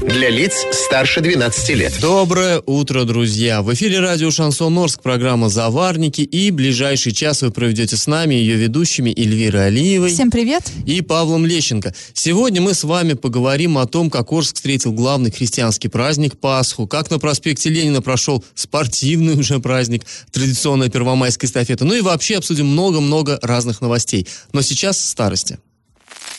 Для 0.00 0.30
лиц 0.30 0.54
старше 0.72 1.20
12 1.20 1.68
лет. 1.76 1.92
Доброе 2.00 2.62
утро, 2.64 3.04
друзья! 3.04 3.60
В 3.60 3.74
эфире 3.74 4.00
радио 4.00 4.30
«Шансон 4.30 4.78
Орск», 4.78 5.02
программа 5.02 5.50
«Заварники», 5.50 6.22
и 6.22 6.50
ближайший 6.50 7.12
час 7.12 7.42
вы 7.42 7.50
проведете 7.50 7.98
с 7.98 8.06
нами, 8.06 8.34
ее 8.34 8.56
ведущими 8.56 9.10
Эльвирой 9.10 9.66
Алиевой. 9.66 10.08
Всем 10.08 10.30
привет! 10.30 10.62
И 10.86 11.02
Павлом 11.02 11.44
Лещенко. 11.44 11.94
Сегодня 12.14 12.62
мы 12.62 12.72
с 12.72 12.82
вами 12.82 13.12
поговорим 13.12 13.76
о 13.76 13.86
том, 13.86 14.08
как 14.08 14.32
Орск 14.32 14.56
встретил 14.56 14.92
главный 14.92 15.30
христианский 15.30 15.88
праздник 15.88 16.38
Пасху, 16.38 16.86
как 16.86 17.10
на 17.10 17.18
проспекте 17.18 17.68
Ленина 17.68 18.00
прошел 18.00 18.42
спортивный 18.54 19.34
уже 19.38 19.60
праздник, 19.60 20.06
традиционная 20.32 20.88
первомайская 20.88 21.46
эстафета, 21.46 21.84
ну 21.84 21.92
и 21.92 22.00
вообще 22.00 22.38
обсудим 22.38 22.68
много-много 22.68 23.38
разных 23.42 23.82
новостей. 23.82 24.26
Но 24.54 24.62
сейчас 24.62 24.98
старости. 24.98 25.58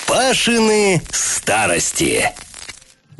Пашины 0.07 0.99
старости. 1.11 2.25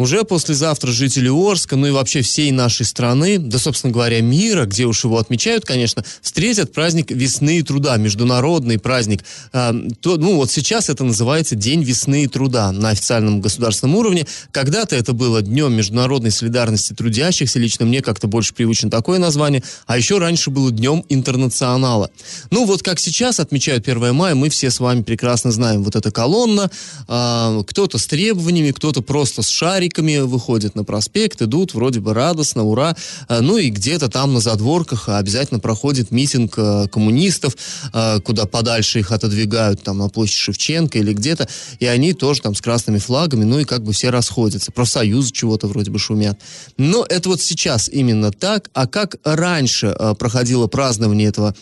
Уже 0.02 0.24
послезавтра 0.24 0.92
жители 0.92 1.30
Орска, 1.30 1.76
ну 1.76 1.86
и 1.86 1.92
вообще 1.92 2.24
всей 2.24 2.52
нашей 2.52 2.88
страны, 2.88 3.38
да, 3.38 3.60
собственно 3.60 3.94
говоря, 3.94 4.20
мира, 4.20 4.66
где 4.66 4.86
уж 4.86 5.04
его 5.04 5.20
отмечают, 5.20 5.64
конечно, 5.64 6.04
встретят 6.24 6.74
праздник 6.74 7.12
весны 7.12 7.60
и 7.60 7.62
труда, 7.62 7.98
международный 7.98 8.80
праздник. 8.80 9.24
А, 9.54 9.76
то, 10.00 10.18
ну 10.18 10.38
вот 10.38 10.50
сейчас 10.50 10.90
это 10.90 11.04
называется 11.04 11.54
День 11.54 11.84
весны 11.84 12.24
и 12.24 12.28
труда 12.28 12.72
на 12.72 12.90
официальном 12.90 13.42
государственном 13.42 13.96
уровне. 13.96 14.26
Когда-то 14.52 14.96
это 14.96 15.14
было 15.14 15.44
Днем 15.44 15.74
международной 15.74 16.32
солидарности 16.32 16.94
трудящихся, 16.94 17.60
лично 17.60 17.86
мне 17.86 18.02
как-то 18.02 18.26
больше 18.28 18.56
привычно 18.56 18.90
такое 18.90 19.20
название, 19.20 19.62
а 19.86 19.98
еще 19.98 20.18
раньше 20.18 20.50
было 20.50 20.72
Днем 20.72 21.06
интернационала. 21.10 22.10
Ну 22.50 22.66
вот 22.66 22.82
как 22.82 23.00
сейчас 23.00 23.40
отмечают 23.40 23.88
1 23.88 24.16
мая, 24.16 24.34
мы 24.34 24.50
все 24.50 24.72
с 24.72 24.80
вами 24.80 25.04
прекрасно 25.04 25.52
знаем. 25.52 25.84
Вот 25.84 25.96
эта 25.96 26.10
колонна, 26.10 26.72
а, 27.08 27.62
кто-то 27.68 28.00
с 28.00 28.08
требованиями, 28.08 28.72
кто-то 28.72 29.04
просто 29.04 29.44
с 29.44 29.48
шариком, 29.48 29.91
скамейками 29.92 30.26
выходят 30.26 30.76
на 30.76 30.84
проспект, 30.84 31.42
идут 31.42 31.74
вроде 31.74 32.00
бы 32.00 32.14
радостно, 32.14 32.64
ура. 32.64 32.96
А, 33.28 33.42
ну 33.42 33.58
и 33.58 33.70
где-то 33.70 34.10
там 34.10 34.34
на 34.34 34.40
задворках 34.40 35.10
обязательно 35.10 35.60
проходит 35.60 36.12
митинг 36.12 36.54
э, 36.58 36.88
коммунистов, 36.88 37.56
э, 37.94 38.20
куда 38.22 38.46
подальше 38.46 39.00
их 39.00 39.12
отодвигают, 39.12 39.84
там 39.84 39.98
на 39.98 40.10
площадь 40.10 40.38
Шевченко 40.38 40.98
или 40.98 41.14
где-то, 41.14 41.48
и 41.80 41.86
они 41.86 42.14
тоже 42.14 42.42
там 42.42 42.56
с 42.56 42.62
красными 42.62 43.00
флагами, 43.00 43.44
ну 43.44 43.60
и 43.60 43.66
как 43.66 43.84
бы 43.84 43.92
все 43.92 44.10
расходятся. 44.10 44.72
Профсоюзы 44.72 45.32
чего-то 45.32 45.68
вроде 45.68 45.92
бы 45.92 46.00
шумят. 46.00 46.40
Но 46.78 47.06
это 47.08 47.30
вот 47.30 47.42
сейчас 47.42 47.90
именно 47.90 48.32
так, 48.32 48.70
а 48.74 48.88
как 48.88 49.18
раньше 49.24 49.96
проходило 50.18 50.68
празднование 50.68 51.28
этого 51.28 51.54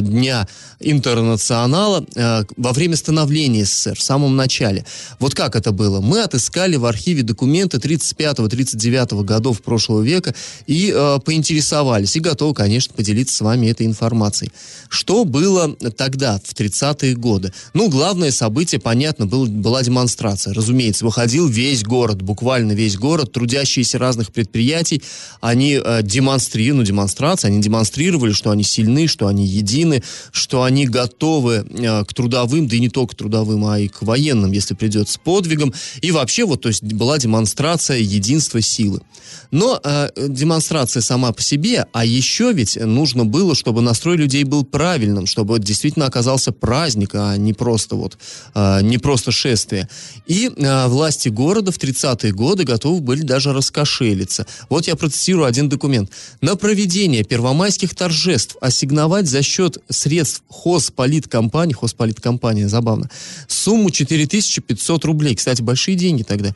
дня 0.00 0.46
интернационала 0.80 2.04
во 2.56 2.72
время 2.72 2.96
становления 2.96 3.64
СССР, 3.64 3.96
в 3.96 4.02
самом 4.02 4.36
начале. 4.36 4.84
Вот 5.18 5.34
как 5.34 5.56
это 5.56 5.72
было? 5.72 6.00
Мы 6.00 6.22
отыскали 6.22 6.76
в 6.76 6.84
архиве 6.84 7.22
документы 7.22 7.71
документы 7.72 7.76
35-39 7.76 9.24
годов 9.24 9.62
прошлого 9.62 10.02
века 10.02 10.34
и 10.66 10.92
э, 10.94 11.18
поинтересовались. 11.24 12.16
И 12.16 12.20
готовы, 12.20 12.54
конечно, 12.54 12.94
поделиться 12.94 13.36
с 13.36 13.40
вами 13.40 13.68
этой 13.68 13.86
информацией. 13.86 14.52
Что 14.88 15.24
было 15.24 15.74
тогда, 15.96 16.40
в 16.44 16.54
30-е 16.54 17.14
годы? 17.14 17.52
Ну, 17.74 17.88
главное 17.88 18.30
событие, 18.30 18.80
понятно, 18.80 19.26
был, 19.26 19.46
была 19.46 19.82
демонстрация. 19.82 20.54
Разумеется, 20.54 21.04
выходил 21.04 21.48
весь 21.48 21.82
город, 21.82 22.22
буквально 22.22 22.72
весь 22.72 22.96
город, 22.96 23.32
трудящиеся 23.32 23.98
разных 23.98 24.32
предприятий, 24.32 25.02
они 25.40 25.80
э, 25.82 26.02
демонстрировали, 26.02 26.72
ну, 26.72 26.84
демонстрации, 26.84 27.48
они 27.48 27.60
демонстрировали, 27.60 28.32
что 28.32 28.50
они 28.50 28.62
сильны, 28.62 29.06
что 29.06 29.26
они 29.26 29.46
едины, 29.46 30.02
что 30.30 30.62
они 30.62 30.86
готовы 30.86 31.66
э, 31.68 32.04
к 32.04 32.14
трудовым, 32.14 32.68
да 32.68 32.76
и 32.76 32.80
не 32.80 32.88
только 32.88 33.14
к 33.14 33.18
трудовым, 33.18 33.64
а 33.66 33.78
и 33.78 33.88
к 33.88 34.02
военным, 34.02 34.52
если 34.52 34.74
придется, 34.74 35.18
подвигам. 35.18 35.72
И 36.00 36.10
вообще, 36.10 36.44
вот, 36.44 36.62
то 36.62 36.68
есть 36.68 36.82
была 36.82 37.18
демонстрация 37.18 37.61
демонстрация 37.62 37.98
единства 37.98 38.60
силы. 38.60 39.00
Но 39.50 39.80
э, 39.82 40.08
демонстрация 40.28 41.02
сама 41.02 41.32
по 41.32 41.42
себе, 41.42 41.86
а 41.92 42.04
еще 42.04 42.52
ведь 42.52 42.76
нужно 42.76 43.24
было, 43.24 43.54
чтобы 43.54 43.82
настрой 43.82 44.16
людей 44.16 44.44
был 44.44 44.64
правильным, 44.64 45.26
чтобы 45.26 45.58
действительно 45.58 46.06
оказался 46.06 46.52
праздник, 46.52 47.10
а 47.14 47.36
не 47.36 47.52
просто 47.52 47.94
вот, 47.96 48.18
э, 48.54 48.80
не 48.82 48.98
просто 48.98 49.30
шествие. 49.30 49.88
И 50.26 50.50
э, 50.54 50.86
власти 50.88 51.28
города 51.28 51.70
в 51.70 51.78
30-е 51.78 52.32
годы 52.32 52.64
готовы 52.64 53.00
были 53.00 53.22
даже 53.22 53.52
раскошелиться. 53.52 54.46
Вот 54.68 54.86
я 54.86 54.96
процитирую 54.96 55.46
один 55.46 55.68
документ. 55.68 56.10
На 56.40 56.56
проведение 56.56 57.22
первомайских 57.22 57.94
торжеств 57.94 58.56
ассигновать 58.60 59.28
за 59.28 59.42
счет 59.42 59.78
средств 59.90 60.42
хозполиткомпании, 60.48 61.74
хозполиткомпания, 61.74 62.68
забавно, 62.68 63.10
сумму 63.48 63.90
4500 63.90 65.04
рублей. 65.04 65.34
Кстати, 65.34 65.62
большие 65.62 65.96
деньги 65.96 66.22
тогда 66.22 66.54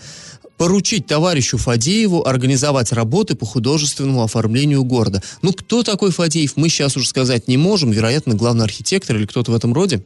поручить 0.57 1.07
товарищу 1.07 1.59
Фадееву 1.59 2.27
организовать 2.27 2.93
работы 2.93 3.35
по 3.35 3.47
художественному 3.47 4.23
оформлению 4.23 4.85
города. 4.85 5.23
Ну, 5.43 5.53
кто 5.53 5.83
такой 5.83 6.11
Фадеев, 6.11 6.57
мы 6.57 6.69
сейчас 6.69 6.97
уже 6.97 7.07
сказать 7.07 7.49
не 7.49 7.57
можем. 7.57 7.91
Вероятно, 7.91 8.35
главный 8.35 8.65
архитектор 8.65 9.17
или 9.17 9.27
кто-то 9.27 9.53
в 9.53 9.55
этом 9.55 9.73
роде. 9.73 10.05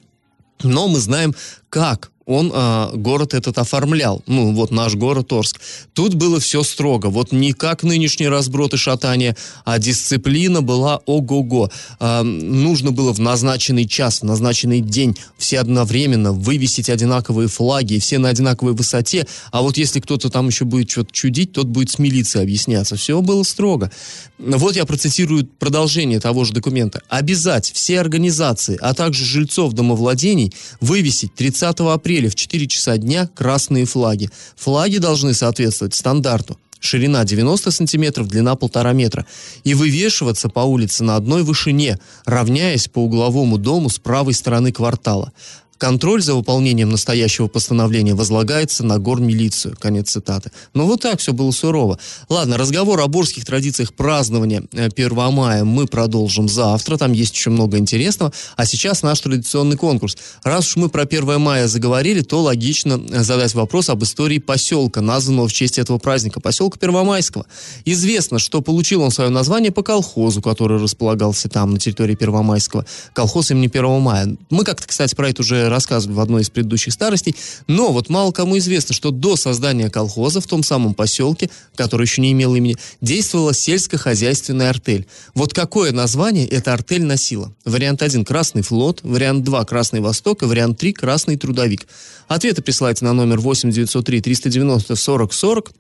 Но 0.63 0.89
мы 0.89 0.99
знаем, 0.99 1.35
как 1.69 2.10
он 2.31 2.53
э, 2.55 2.91
город 2.95 3.35
этот 3.35 3.59
оформлял. 3.59 4.23
Ну, 4.29 4.53
вот 4.53 4.71
наш 4.71 4.95
город 4.95 5.33
Орск. 5.33 5.61
Тут 5.95 6.15
было 6.15 6.39
все 6.39 6.63
строго. 6.63 7.09
Вот 7.09 7.33
не 7.33 7.53
как 7.53 7.83
нынешний 7.83 8.29
разброд 8.29 8.73
и 8.75 8.77
шатание, 8.77 9.37
а 9.65 9.81
дисциплина 9.81 10.63
была 10.63 11.01
ого-го. 11.07 11.71
Э, 11.99 12.23
нужно 12.23 12.93
было 12.93 13.13
в 13.13 13.19
назначенный 13.19 13.85
час, 13.85 14.21
в 14.21 14.25
назначенный 14.25 14.81
день 14.81 15.17
все 15.39 15.59
одновременно 15.59 16.33
вывесить 16.33 16.89
одинаковые 16.89 17.49
флаги, 17.49 17.99
все 17.99 18.19
на 18.19 18.29
одинаковой 18.29 18.75
высоте. 18.75 19.27
А 19.51 19.63
вот 19.63 19.77
если 19.77 19.99
кто-то 19.99 20.31
там 20.31 20.47
еще 20.47 20.65
будет 20.65 20.89
что-то 20.89 21.13
чудить, 21.13 21.53
тот 21.53 21.67
будет 21.67 21.91
с 21.91 21.99
милицией 21.99 22.45
объясняться. 22.45 22.95
Все 22.95 23.21
было 23.21 23.43
строго. 23.43 23.91
Вот 24.39 24.77
я 24.77 24.85
процитирую 24.85 25.47
продолжение 25.59 26.21
того 26.21 26.45
же 26.45 26.53
документа. 26.53 27.03
Обязать 27.09 27.73
все 27.75 27.99
организации, 27.99 28.79
а 28.81 28.95
также 28.95 29.25
жильцов 29.25 29.73
домовладений 29.73 30.53
вывесить 30.81 31.35
30 31.35 31.81
апреля 31.81 32.20
апреля 32.21 32.31
в 32.31 32.35
4 32.35 32.67
часа 32.67 32.99
дня 32.99 33.29
красные 33.35 33.87
флаги. 33.87 34.31
Флаги 34.57 34.99
должны 34.99 35.35
соответствовать 35.35 35.95
стандарту. 35.95 36.59
Ширина 36.81 37.25
90 37.25 37.71
сантиметров, 37.71 38.29
длина 38.29 38.57
полтора 38.57 38.93
метра. 38.93 39.27
И 39.65 39.75
вывешиваться 39.75 40.49
по 40.49 40.61
улице 40.61 41.05
на 41.05 41.17
одной 41.17 41.43
вышине, 41.43 41.99
равняясь 42.27 42.89
по 42.89 43.01
угловому 43.01 43.59
дому 43.59 43.89
с 43.89 43.99
правой 43.99 44.35
стороны 44.35 44.73
квартала. 44.73 45.33
Контроль 45.81 46.23
за 46.23 46.35
выполнением 46.35 46.91
настоящего 46.91 47.47
постановления 47.47 48.15
возлагается 48.15 48.85
на 48.85 48.99
гормилицию. 48.99 49.75
Конец 49.81 50.11
цитаты. 50.11 50.53
Но 50.75 50.87
вот 50.87 51.01
так 51.01 51.21
все 51.21 51.33
было 51.33 51.51
сурово. 51.53 51.99
Ладно, 52.29 52.59
разговор 52.59 53.01
о 53.01 53.07
борских 53.07 53.47
традициях 53.47 53.95
празднования 53.95 54.63
1 54.73 54.93
э, 54.95 55.31
мая 55.31 55.65
мы 55.65 55.87
продолжим 55.87 56.51
завтра. 56.51 56.99
Там 56.99 57.13
есть 57.13 57.35
еще 57.35 57.49
много 57.49 57.79
интересного. 57.79 58.31
А 58.57 58.67
сейчас 58.67 59.03
наш 59.03 59.21
традиционный 59.21 59.79
конкурс. 59.79 60.19
Раз 60.45 60.69
уж 60.69 60.77
мы 60.77 60.91
про 60.91 61.05
1 61.05 61.41
мая 61.41 61.67
заговорили, 61.67 62.21
то 62.21 62.43
логично 62.43 63.01
э, 63.09 63.23
задать 63.23 63.55
вопрос 63.55 63.89
об 63.89 64.03
истории 64.03 64.37
поселка, 64.39 65.01
названного 65.01 65.49
в 65.49 65.53
честь 65.55 65.79
этого 65.79 65.97
праздника. 65.97 66.41
Поселка 66.41 66.79
Первомайского. 66.79 67.47
Известно, 67.87 68.39
что 68.39 68.61
получил 68.61 69.01
он 69.01 69.13
свое 69.13 69.31
название 69.31 69.73
по 69.73 69.83
колхозу, 69.83 70.43
который 70.43 70.79
располагался 70.79 71.49
там, 71.49 71.71
на 71.71 71.79
территории 71.79 72.17
Первомайского. 72.17 72.85
Колхоз 73.15 73.51
имени 73.51 73.69
1 73.69 74.01
мая. 74.03 74.37
Мы 74.51 74.65
как-то, 74.65 74.87
кстати, 74.87 75.15
про 75.15 75.31
это 75.31 75.41
уже 75.41 75.70
рассказывали 75.71 76.17
в 76.17 76.21
одной 76.21 76.43
из 76.43 76.51
предыдущих 76.51 76.93
старостей. 76.93 77.35
Но 77.67 77.93
вот 77.93 78.09
мало 78.09 78.33
кому 78.33 78.59
известно, 78.59 78.95
что 78.95 79.11
до 79.11 79.37
создания 79.37 79.89
колхоза 79.89 80.41
в 80.41 80.47
том 80.47 80.63
самом 80.63 80.95
поселке, 80.95 81.51
который 81.75 82.05
еще 82.05 82.21
не 82.21 82.33
имел 82.33 82.55
имени, 82.55 82.77
действовала 83.01 83.55
сельскохозяйственная 83.55 84.71
артель. 84.71 85.07
Вот 85.35 85.55
какое 85.55 85.93
название 85.93 86.47
эта 86.47 86.75
артель 86.75 87.05
носила? 87.05 87.55
Вариант 87.65 88.03
1– 88.03 88.25
Красный 88.27 88.63
флот, 88.63 89.01
вариант 89.03 89.45
2– 89.45 89.65
Красный 89.67 90.01
Восток 90.01 90.43
и 90.43 90.47
вариант 90.47 90.79
3– 90.79 90.93
Красный 90.95 91.37
трудовик. 91.37 91.87
Ответы 92.29 92.63
присылайте 92.63 93.05
на 93.05 93.13
номер 93.13 93.41
8 93.41 93.71
903 93.71 94.21
390 94.21 94.95
40 94.97 95.33
40 95.33 95.73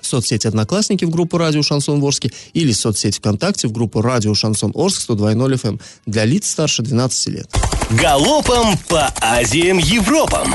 соцсети 0.00 0.46
«Одноклассники» 0.46 1.04
в 1.04 1.10
группу 1.10 1.38
«Радио 1.38 1.62
Шансон 1.62 2.02
Орске» 2.02 2.32
или 2.52 2.72
соцсети 2.72 3.18
ВКонтакте 3.18 3.68
в 3.68 3.72
группу 3.72 4.00
«Радио 4.00 4.34
Шансон 4.34 4.72
Орск» 4.74 5.08
102.0 5.08 5.60
FM 5.60 5.80
для 6.06 6.24
лиц 6.24 6.50
старше 6.50 6.82
12 6.82 7.26
лет. 7.28 7.73
Галопом 7.90 8.78
по 8.88 9.12
Азиям 9.20 9.78
Европам! 9.78 10.54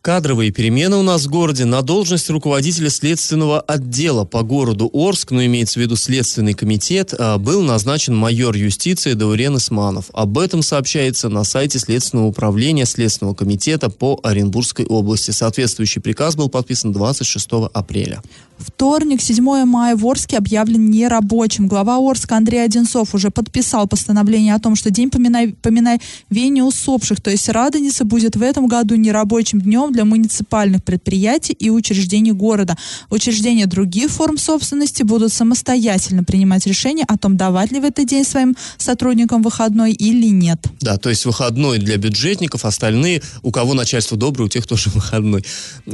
Кадровые 0.00 0.50
перемены 0.50 0.96
у 0.96 1.02
нас 1.02 1.26
в 1.26 1.30
городе 1.30 1.64
на 1.64 1.80
должность 1.82 2.28
руководителя 2.28 2.90
следственного 2.90 3.60
отдела 3.60 4.24
по 4.24 4.42
городу 4.42 4.90
Орск, 4.92 5.30
но 5.30 5.44
имеется 5.44 5.78
в 5.78 5.82
виду 5.82 5.94
Следственный 5.94 6.54
комитет, 6.54 7.14
а, 7.16 7.38
был 7.38 7.62
назначен 7.62 8.16
майор 8.16 8.56
юстиции 8.56 9.12
Даурен 9.12 9.58
Исманов. 9.58 10.06
Об 10.12 10.38
этом 10.38 10.62
сообщается 10.62 11.28
на 11.28 11.44
сайте 11.44 11.78
Следственного 11.78 12.26
управления 12.26 12.84
Следственного 12.84 13.34
комитета 13.34 13.90
по 13.90 14.18
Оренбургской 14.24 14.86
области. 14.86 15.30
Соответствующий 15.30 16.02
приказ 16.02 16.34
был 16.34 16.48
подписан 16.48 16.92
26 16.92 17.48
апреля. 17.72 18.22
Вторник, 18.58 19.20
7 19.20 19.64
мая 19.64 19.96
в 19.96 20.06
Орске 20.06 20.38
объявлен 20.38 20.90
нерабочим. 20.90 21.66
Глава 21.66 21.98
Орска 21.98 22.36
Андрей 22.36 22.64
Одинцов 22.64 23.14
уже 23.14 23.30
подписал 23.30 23.86
постановление 23.86 24.54
о 24.54 24.58
том, 24.58 24.76
что 24.76 24.90
день 24.90 25.10
поминай, 25.10 25.54
поминовения 25.62 26.62
усопших, 26.62 27.20
то 27.20 27.30
есть 27.30 27.48
Радоница, 27.48 28.04
будет 28.04 28.36
в 28.36 28.42
этом 28.42 28.66
году 28.66 28.94
нерабочим 28.94 29.60
днем 29.60 29.92
для 29.92 30.04
муниципальных 30.04 30.84
предприятий 30.84 31.52
и 31.52 31.70
учреждений 31.70 32.32
города. 32.32 32.76
Учреждения 33.10 33.66
других 33.66 34.10
форм 34.10 34.38
собственности 34.38 35.02
будут 35.02 35.32
самостоятельно 35.32 36.24
принимать 36.24 36.66
решение 36.66 37.04
о 37.08 37.18
том, 37.18 37.36
давать 37.36 37.72
ли 37.72 37.80
в 37.80 37.84
этот 37.84 38.06
день 38.06 38.24
своим 38.24 38.56
сотрудникам 38.78 39.42
выходной 39.42 39.92
или 39.92 40.28
нет. 40.28 40.58
Да, 40.80 40.98
то 40.98 41.08
есть 41.08 41.24
выходной 41.24 41.78
для 41.78 41.96
бюджетников, 41.96 42.64
остальные, 42.64 43.22
у 43.42 43.50
кого 43.50 43.74
начальство 43.74 44.16
доброе, 44.16 44.44
у 44.44 44.48
тех 44.48 44.66
тоже 44.66 44.90
выходной. 44.94 45.44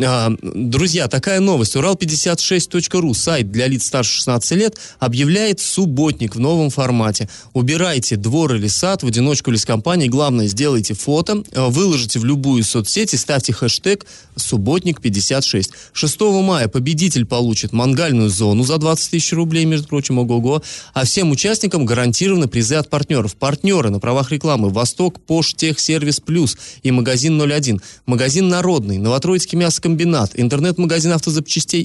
А, 0.03 0.31
друзья, 0.43 1.09
такая 1.09 1.41
новость. 1.41 1.77
Урал56.ру, 2.49 3.15
сайт 3.15 3.51
для 3.51 3.67
лиц 3.67 3.87
старше 3.87 4.13
16 4.19 4.51
лет, 4.53 4.79
объявляет 4.99 5.61
субботник 5.61 6.37
в 6.37 6.41
новом 6.41 6.71
формате. 6.71 7.29
Убирайте 7.53 8.17
двор 8.17 8.55
или 8.55 8.69
сад 8.69 9.03
в 9.03 9.07
одиночку 9.07 9.51
или 9.51 9.59
с 9.59 9.65
компанией. 9.65 10.09
Главное, 10.09 10.47
сделайте 10.47 10.95
фото, 10.95 11.43
выложите 11.53 12.19
в 12.19 12.25
любую 12.25 12.65
соцсеть 12.65 13.15
и 13.15 13.17
ставьте 13.17 13.53
хэштег 13.53 14.07
«Субботник 14.37 15.01
56». 15.01 15.71
6 15.93 16.21
мая 16.21 16.69
победитель 16.69 17.27
получит 17.27 17.73
мангальную 17.73 18.31
зону 18.31 18.65
за 18.65 18.79
20 18.79 19.11
тысяч 19.11 19.33
рублей, 19.33 19.65
между 19.65 19.89
прочим, 19.89 20.19
ого-го. 20.19 20.63
А 20.95 21.05
всем 21.05 21.31
участникам 21.31 21.85
гарантированы 21.85 22.49
призы 22.49 22.77
от 22.77 22.89
партнеров. 22.89 23.37
Партнеры 23.37 23.91
на 23.91 23.99
правах 23.99 24.31
рекламы 24.31 24.71
«Восток», 24.71 25.21
«Пош», 25.21 25.55
«Техсервис 25.55 26.21
Плюс» 26.21 26.57
и 26.83 26.91
«Магазин 26.91 27.41
01». 27.41 27.81
Магазин 28.07 28.49
«Народный», 28.49 28.99
«Новотроицкий 28.99 29.59
мясокомбинат», 29.59 30.33
интернет-магазин 30.35 31.13
автозапчастей 31.13 31.85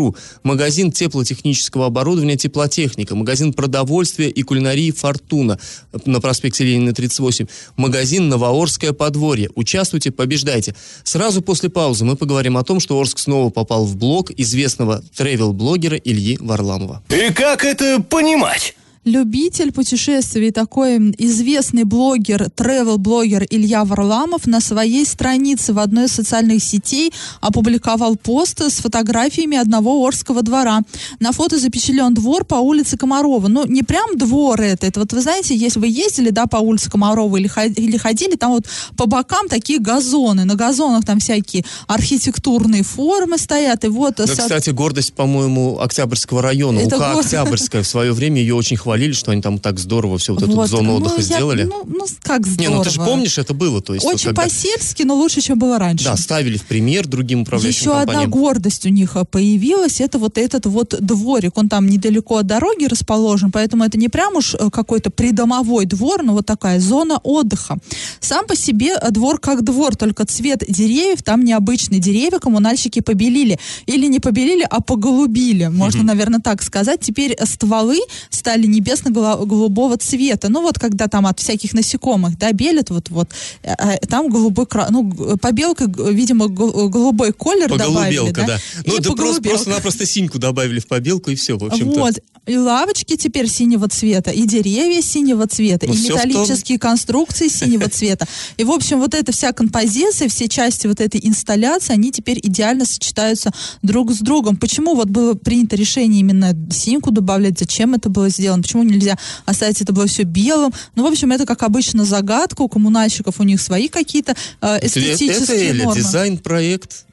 «Экзистру», 0.00 0.16
магазин 0.42 0.90
теплотехнического 0.92 1.86
оборудования 1.86 2.36
«Теплотехника», 2.36 3.14
магазин 3.14 3.52
продовольствия 3.52 4.28
и 4.28 4.42
кулинарии 4.42 4.90
«Фортуна» 4.90 5.58
на 6.04 6.20
проспекте 6.20 6.64
Ленина 6.64 6.92
38, 6.92 7.46
магазин 7.76 8.28
«Новоорское 8.28 8.92
подворье». 8.92 9.50
Участвуйте, 9.54 10.10
побеждайте. 10.10 10.74
Сразу 11.04 11.42
после 11.42 11.68
паузы 11.68 12.04
мы 12.04 12.16
поговорим 12.16 12.56
о 12.56 12.64
том, 12.64 12.80
что 12.80 12.98
Орск 12.98 13.18
снова 13.18 13.50
попал 13.50 13.84
в 13.84 13.96
блог 13.96 14.30
известного 14.36 15.02
тревел-блогера 15.16 15.96
Ильи 15.96 16.38
Варламова. 16.40 17.02
И 17.10 17.32
как 17.32 17.64
это 17.64 18.02
понимать? 18.02 18.74
Любитель 19.04 19.72
путешествий, 19.72 20.50
такой 20.50 20.98
известный 21.16 21.84
блогер, 21.84 22.48
travel-блогер 22.54 23.46
Илья 23.48 23.84
Варламов 23.84 24.46
на 24.46 24.60
своей 24.60 25.06
странице 25.06 25.72
в 25.72 25.78
одной 25.78 26.04
из 26.04 26.12
социальных 26.12 26.62
сетей 26.62 27.12
опубликовал 27.40 28.16
пост 28.16 28.60
с 28.60 28.74
фотографиями 28.74 29.56
одного 29.56 30.06
Орского 30.06 30.42
двора. 30.42 30.80
На 31.18 31.32
фото 31.32 31.58
запечатлен 31.58 32.12
двор 32.12 32.44
по 32.44 32.56
улице 32.56 32.98
Комарова. 32.98 33.48
Ну, 33.48 33.64
не 33.66 33.82
прям 33.82 34.18
двор 34.18 34.60
это. 34.60 34.86
Это 34.86 35.00
вот 35.00 35.12
вы 35.12 35.22
знаете, 35.22 35.56
если 35.56 35.80
вы 35.80 35.88
ездили, 35.88 36.30
да, 36.30 36.46
по 36.46 36.58
улице 36.58 36.90
Комарова 36.90 37.36
или, 37.38 37.50
или 37.78 37.96
ходили, 37.96 38.36
там 38.36 38.52
вот 38.52 38.66
по 38.96 39.06
бокам 39.06 39.48
такие 39.48 39.78
газоны. 39.78 40.44
На 40.44 40.56
газонах 40.56 41.06
там 41.06 41.20
всякие 41.20 41.64
архитектурные 41.86 42.82
формы 42.82 43.38
стоят. 43.38 43.84
И 43.84 43.88
вот... 43.88 44.16
Да, 44.16 44.26
со... 44.26 44.42
кстати, 44.42 44.70
гордость, 44.70 45.14
по-моему, 45.14 45.78
Октябрьского 45.80 46.42
района. 46.42 46.80
Это 46.80 46.96
УК 46.96 47.12
гор... 47.12 47.24
Октябрьская 47.24 47.82
в 47.82 47.86
свое 47.86 48.12
время 48.12 48.40
ее 48.40 48.54
очень 48.54 48.76
хвалили, 48.90 49.12
что 49.12 49.30
они 49.30 49.40
там 49.40 49.60
так 49.60 49.78
здорово 49.78 50.18
все 50.18 50.34
вот, 50.34 50.42
вот 50.42 50.50
эту 50.50 50.66
зону 50.66 50.90
ну, 50.90 50.96
отдыха 50.96 51.18
я, 51.18 51.22
сделали. 51.22 51.62
Ну, 51.62 51.84
ну, 51.86 52.06
как 52.22 52.44
здорово. 52.44 52.72
Не, 52.72 52.76
ну 52.76 52.82
ты 52.82 52.90
же 52.90 53.00
помнишь, 53.00 53.38
это 53.38 53.54
было. 53.54 53.80
То 53.80 53.94
есть, 53.94 54.04
Очень 54.04 54.30
вот, 54.30 54.36
когда... 54.36 54.42
по-сельски, 54.42 55.04
но 55.04 55.14
лучше, 55.14 55.40
чем 55.40 55.60
было 55.60 55.78
раньше. 55.78 56.04
Да, 56.04 56.16
ставили 56.16 56.56
в 56.56 56.64
пример 56.64 57.06
другим 57.06 57.42
управляющим 57.42 57.80
Еще 57.80 57.90
компаниям. 57.90 58.24
одна 58.24 58.30
гордость 58.30 58.86
у 58.86 58.88
них 58.88 59.16
а, 59.16 59.24
появилась, 59.24 60.00
это 60.00 60.18
вот 60.18 60.38
этот 60.38 60.66
вот 60.66 60.96
дворик. 61.00 61.56
Он 61.56 61.68
там 61.68 61.86
недалеко 61.86 62.38
от 62.38 62.46
дороги 62.46 62.86
расположен, 62.86 63.52
поэтому 63.52 63.84
это 63.84 63.96
не 63.96 64.08
прям 64.08 64.34
уж 64.34 64.54
э, 64.54 64.70
какой-то 64.72 65.10
придомовой 65.10 65.86
двор, 65.86 66.24
но 66.24 66.32
вот 66.32 66.46
такая 66.46 66.80
зона 66.80 67.20
отдыха. 67.22 67.78
Сам 68.18 68.44
по 68.46 68.56
себе 68.56 68.96
э, 69.00 69.10
двор 69.12 69.38
как 69.38 69.62
двор, 69.62 69.94
только 69.94 70.26
цвет 70.26 70.64
деревьев 70.66 71.22
там 71.22 71.44
необычный. 71.44 72.00
Деревья 72.00 72.40
коммунальщики 72.40 73.00
побелили. 73.00 73.60
Или 73.86 74.06
не 74.06 74.18
побелили, 74.18 74.66
а 74.68 74.80
поголубили. 74.80 75.66
Можно, 75.68 76.00
mm-hmm. 76.00 76.04
наверное, 76.04 76.40
так 76.40 76.60
сказать. 76.62 77.00
Теперь 77.00 77.36
стволы 77.44 78.00
стали 78.30 78.66
небесно-голубые 78.66 78.79
голубого 78.80 79.96
цвета. 79.96 80.48
Ну 80.48 80.62
вот 80.62 80.78
когда 80.78 81.08
там 81.08 81.26
от 81.26 81.38
всяких 81.40 81.72
насекомых, 81.72 82.38
да, 82.38 82.52
белят, 82.52 82.90
вот, 82.90 83.10
вот, 83.10 83.30
э, 83.62 83.72
э, 83.72 84.06
там 84.06 84.28
голубой, 84.28 84.66
ну, 84.90 85.36
побелка, 85.38 85.84
видимо, 85.86 86.48
голубой 86.48 87.32
колер 87.32 87.68
добавили, 87.76 88.30
да? 88.30 88.46
да. 88.46 88.58
Ну, 88.86 88.96
это 88.96 89.12
просто, 89.12 89.42
просто-напросто 89.42 90.06
синьку 90.06 90.38
добавили 90.38 90.80
в 90.80 90.86
побелку 90.86 91.30
и 91.30 91.34
все, 91.34 91.56
в 91.56 91.64
общем-то. 91.64 92.00
Вот, 92.00 92.14
и 92.46 92.56
лавочки 92.56 93.16
теперь 93.16 93.48
синего 93.48 93.88
цвета, 93.88 94.30
и 94.30 94.42
деревья 94.46 95.02
синего 95.02 95.46
цвета, 95.46 95.86
ну, 95.86 95.94
и 95.94 95.98
металлические 95.98 96.78
конструкции 96.78 97.48
синего 97.48 97.88
цвета. 97.90 98.26
И, 98.56 98.64
в 98.64 98.70
общем, 98.70 98.98
вот 98.98 99.14
эта 99.14 99.32
вся 99.32 99.52
композиция, 99.52 100.28
все 100.28 100.48
части 100.48 100.86
вот 100.86 101.00
этой 101.00 101.20
инсталляции, 101.22 101.92
они 101.92 102.10
теперь 102.10 102.40
идеально 102.42 102.86
сочетаются 102.86 103.52
друг 103.82 104.12
с 104.12 104.18
другом. 104.18 104.56
Почему 104.56 104.94
вот 104.94 105.08
было 105.08 105.34
принято 105.34 105.76
решение 105.76 106.20
именно 106.20 106.56
синьку 106.72 107.10
добавлять, 107.10 107.58
зачем 107.58 107.94
это 107.94 108.08
было 108.08 108.28
сделано, 108.28 108.64
почему 108.70 108.84
нельзя 108.84 109.16
оставить 109.46 109.80
это 109.80 109.92
было 109.92 110.06
все 110.06 110.22
белым. 110.22 110.72
Ну, 110.94 111.02
в 111.02 111.06
общем, 111.06 111.32
это, 111.32 111.44
как 111.44 111.62
обычно, 111.62 112.04
загадка. 112.04 112.62
У 112.62 112.68
коммунальщиков 112.68 113.40
у 113.40 113.42
них 113.42 113.60
свои 113.60 113.88
какие-то 113.88 114.36
э, 114.60 114.86
эстетические 114.86 115.40
это, 115.40 115.74
это, 115.74 115.84
нормы. 115.84 115.96
дизайн-проект 115.96 117.04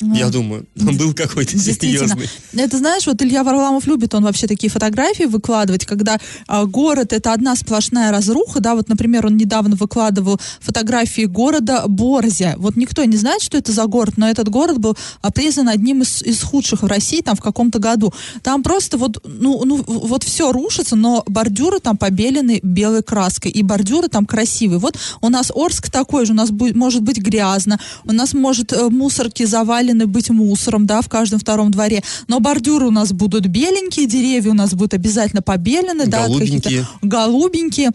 я 0.00 0.28
думаю, 0.28 0.66
он 0.78 0.98
был 0.98 1.14
какой-то 1.14 1.58
серьезный. 1.58 2.28
Это 2.52 2.76
знаешь, 2.76 3.06
вот 3.06 3.22
Илья 3.22 3.42
Варламов 3.42 3.86
любит, 3.86 4.14
он 4.14 4.24
вообще 4.24 4.46
такие 4.46 4.68
фотографии 4.68 5.24
выкладывать, 5.24 5.86
когда 5.86 6.18
а, 6.46 6.66
город 6.66 7.14
это 7.14 7.32
одна 7.32 7.56
сплошная 7.56 8.10
разруха, 8.10 8.60
да, 8.60 8.74
вот, 8.74 8.90
например, 8.90 9.24
он 9.24 9.38
недавно 9.38 9.74
выкладывал 9.74 10.38
фотографии 10.60 11.24
города 11.24 11.84
Борзя. 11.86 12.56
Вот 12.58 12.76
никто 12.76 13.02
не 13.04 13.16
знает, 13.16 13.40
что 13.40 13.56
это 13.56 13.72
за 13.72 13.86
город, 13.86 14.18
но 14.18 14.28
этот 14.28 14.50
город 14.50 14.78
был 14.78 14.98
а, 15.22 15.32
признан 15.32 15.70
одним 15.70 16.02
из, 16.02 16.22
из 16.22 16.42
худших 16.42 16.82
в 16.82 16.86
России 16.86 17.22
там 17.22 17.34
в 17.34 17.40
каком-то 17.40 17.78
году. 17.78 18.12
Там 18.42 18.62
просто 18.62 18.98
вот, 18.98 19.22
ну, 19.24 19.64
ну, 19.64 19.82
вот 19.86 20.24
все 20.24 20.52
рушится, 20.52 20.94
но 20.94 21.24
бордюры 21.26 21.80
там 21.80 21.96
побелены 21.96 22.60
белой 22.62 23.02
краской, 23.02 23.50
и 23.50 23.62
бордюры 23.62 24.08
там 24.08 24.26
красивые. 24.26 24.78
Вот 24.78 24.98
у 25.22 25.30
нас 25.30 25.50
Орск 25.54 25.90
такой 25.90 26.26
же, 26.26 26.34
у 26.34 26.36
нас 26.36 26.50
будет, 26.50 26.76
может 26.76 27.02
быть 27.02 27.16
грязно, 27.16 27.80
у 28.04 28.12
нас 28.12 28.34
может 28.34 28.74
э, 28.74 28.90
мусорки 28.90 29.46
завалены 29.46 29.85
завалены 29.86 30.06
быть 30.06 30.30
мусором, 30.30 30.86
да, 30.86 31.00
в 31.00 31.08
каждом 31.08 31.38
втором 31.38 31.70
дворе. 31.70 32.02
Но 32.28 32.40
бордюры 32.40 32.86
у 32.86 32.90
нас 32.90 33.12
будут 33.12 33.46
беленькие, 33.46 34.06
деревья 34.06 34.50
у 34.50 34.54
нас 34.54 34.74
будут 34.74 34.94
обязательно 34.94 35.42
побелены, 35.42 36.06
да, 36.06 36.26
какие-то 36.26 36.86
голубенькие. 37.02 37.90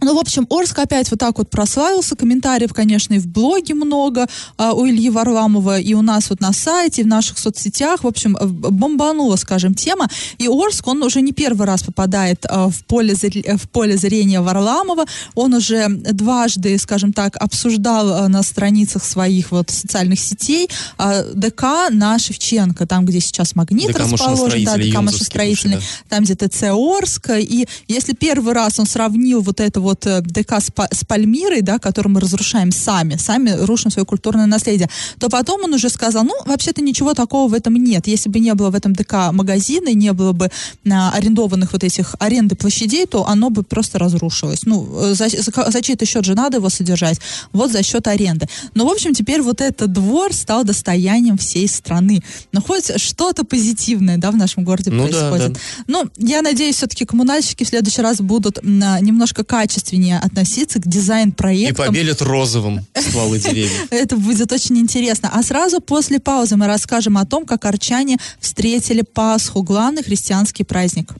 Ну, 0.00 0.14
в 0.14 0.18
общем, 0.18 0.46
Орск 0.50 0.78
опять 0.78 1.10
вот 1.10 1.20
так 1.20 1.38
вот 1.38 1.50
прославился. 1.50 2.16
Комментариев, 2.16 2.72
конечно, 2.72 3.14
и 3.14 3.18
в 3.18 3.26
блоге 3.26 3.74
много 3.74 4.26
а, 4.56 4.72
у 4.72 4.86
Ильи 4.86 5.10
Варламова, 5.10 5.78
и 5.78 5.94
у 5.94 6.02
нас 6.02 6.30
вот 6.30 6.40
на 6.40 6.52
сайте, 6.52 7.02
и 7.02 7.04
в 7.04 7.08
наших 7.08 7.38
соцсетях. 7.38 8.04
В 8.04 8.06
общем, 8.06 8.36
бомбанула, 8.40 9.36
скажем, 9.36 9.74
тема. 9.74 10.08
И 10.38 10.48
Орск, 10.48 10.86
он 10.86 11.02
уже 11.02 11.20
не 11.20 11.32
первый 11.32 11.66
раз 11.66 11.82
попадает 11.82 12.44
а, 12.48 12.68
в, 12.68 12.84
поле, 12.84 13.14
в 13.14 13.68
поле 13.68 13.96
зрения 13.96 14.40
Варламова. 14.40 15.04
Он 15.34 15.54
уже 15.54 15.88
дважды, 15.88 16.78
скажем 16.78 17.12
так, 17.12 17.36
обсуждал 17.36 18.12
а, 18.12 18.28
на 18.28 18.42
страницах 18.42 19.04
своих 19.04 19.50
вот 19.50 19.70
социальных 19.70 20.20
сетей 20.20 20.68
а, 20.98 21.22
ДК 21.22 21.90
на 21.90 22.18
Шевченко, 22.18 22.86
там, 22.86 23.04
где 23.04 23.20
сейчас 23.20 23.54
Магнит 23.54 23.92
ДК 23.92 24.00
расположен, 24.00 24.64
да, 24.64 24.76
ДК 24.76 25.00
машиностроительный, 25.00 25.76
да. 25.76 25.82
там, 26.08 26.24
где 26.24 26.34
ТЦ 26.34 26.64
Орск. 26.72 27.30
И 27.38 27.66
если 27.88 28.12
первый 28.12 28.54
раз 28.54 28.78
он 28.78 28.86
сравнил 28.86 29.40
вот 29.40 29.60
это 29.60 29.80
вот 29.84 30.06
э, 30.06 30.20
ДК 30.20 30.54
с, 30.60 31.04
Пальмирой, 31.04 31.62
да, 31.62 31.78
который 31.78 32.08
мы 32.08 32.20
разрушаем 32.20 32.72
сами, 32.72 33.16
сами 33.16 33.50
рушим 33.50 33.90
свое 33.90 34.04
культурное 34.04 34.46
наследие, 34.46 34.88
то 35.18 35.28
потом 35.28 35.62
он 35.64 35.74
уже 35.74 35.88
сказал, 35.88 36.24
ну, 36.24 36.34
вообще-то 36.44 36.82
ничего 36.82 37.14
такого 37.14 37.48
в 37.48 37.54
этом 37.54 37.74
нет. 37.74 38.06
Если 38.06 38.28
бы 38.28 38.40
не 38.40 38.54
было 38.54 38.70
в 38.70 38.74
этом 38.74 38.94
ДК 38.94 39.30
магазина, 39.32 39.92
не 39.94 40.12
было 40.12 40.32
бы 40.32 40.50
а, 40.90 41.12
арендованных 41.12 41.72
вот 41.72 41.84
этих 41.84 42.16
аренды 42.18 42.56
площадей, 42.56 43.06
то 43.06 43.26
оно 43.26 43.50
бы 43.50 43.62
просто 43.62 43.98
разрушилось. 43.98 44.62
Ну, 44.64 44.88
э, 45.02 45.14
за, 45.14 45.28
за, 45.28 45.70
за 45.70 45.82
чей-то 45.82 46.06
счет 46.06 46.24
же 46.24 46.34
надо 46.34 46.56
его 46.56 46.68
содержать. 46.68 47.20
Вот 47.52 47.70
за 47.70 47.82
счет 47.82 48.06
аренды. 48.08 48.48
Но, 48.74 48.86
в 48.86 48.90
общем, 48.90 49.14
теперь 49.14 49.42
вот 49.42 49.60
этот 49.60 49.92
двор 49.92 50.32
стал 50.32 50.64
достоянием 50.64 51.36
всей 51.36 51.68
страны. 51.68 52.22
Но 52.52 52.60
хоть 52.60 53.00
что-то 53.00 53.44
позитивное, 53.44 54.16
да, 54.18 54.30
в 54.30 54.36
нашем 54.36 54.64
городе 54.64 54.90
ну, 54.90 55.04
происходит. 55.04 55.52
Да, 55.52 55.54
да. 55.54 55.84
Ну, 55.86 56.10
я 56.16 56.42
надеюсь, 56.42 56.76
все-таки 56.76 57.04
коммунальщики 57.04 57.64
в 57.64 57.68
следующий 57.68 58.02
раз 58.02 58.20
будут 58.20 58.58
а, 58.58 59.00
немножко 59.00 59.44
качественнее 59.44 59.73
покачественнее 59.74 60.18
относиться 60.18 60.80
к 60.80 60.86
И 60.86 60.88
дизайн-проектам. 60.88 61.86
побелят 61.86 62.22
розовым 62.22 62.86
стволы 62.94 63.38
деревьев. 63.38 63.86
Это 63.90 64.16
будет 64.16 64.52
очень 64.52 64.78
интересно. 64.78 65.30
А 65.32 65.42
сразу 65.42 65.80
после 65.80 66.20
паузы 66.20 66.56
мы 66.56 66.66
расскажем 66.66 67.18
о 67.18 67.24
том, 67.24 67.44
как 67.44 67.64
арчане 67.64 68.18
встретили 68.40 69.02
Пасху, 69.02 69.62
главный 69.62 70.02
христианский 70.02 70.64
праздник. 70.64 71.12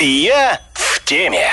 Я 0.00 0.60
в 0.74 1.04
теме. 1.04 1.46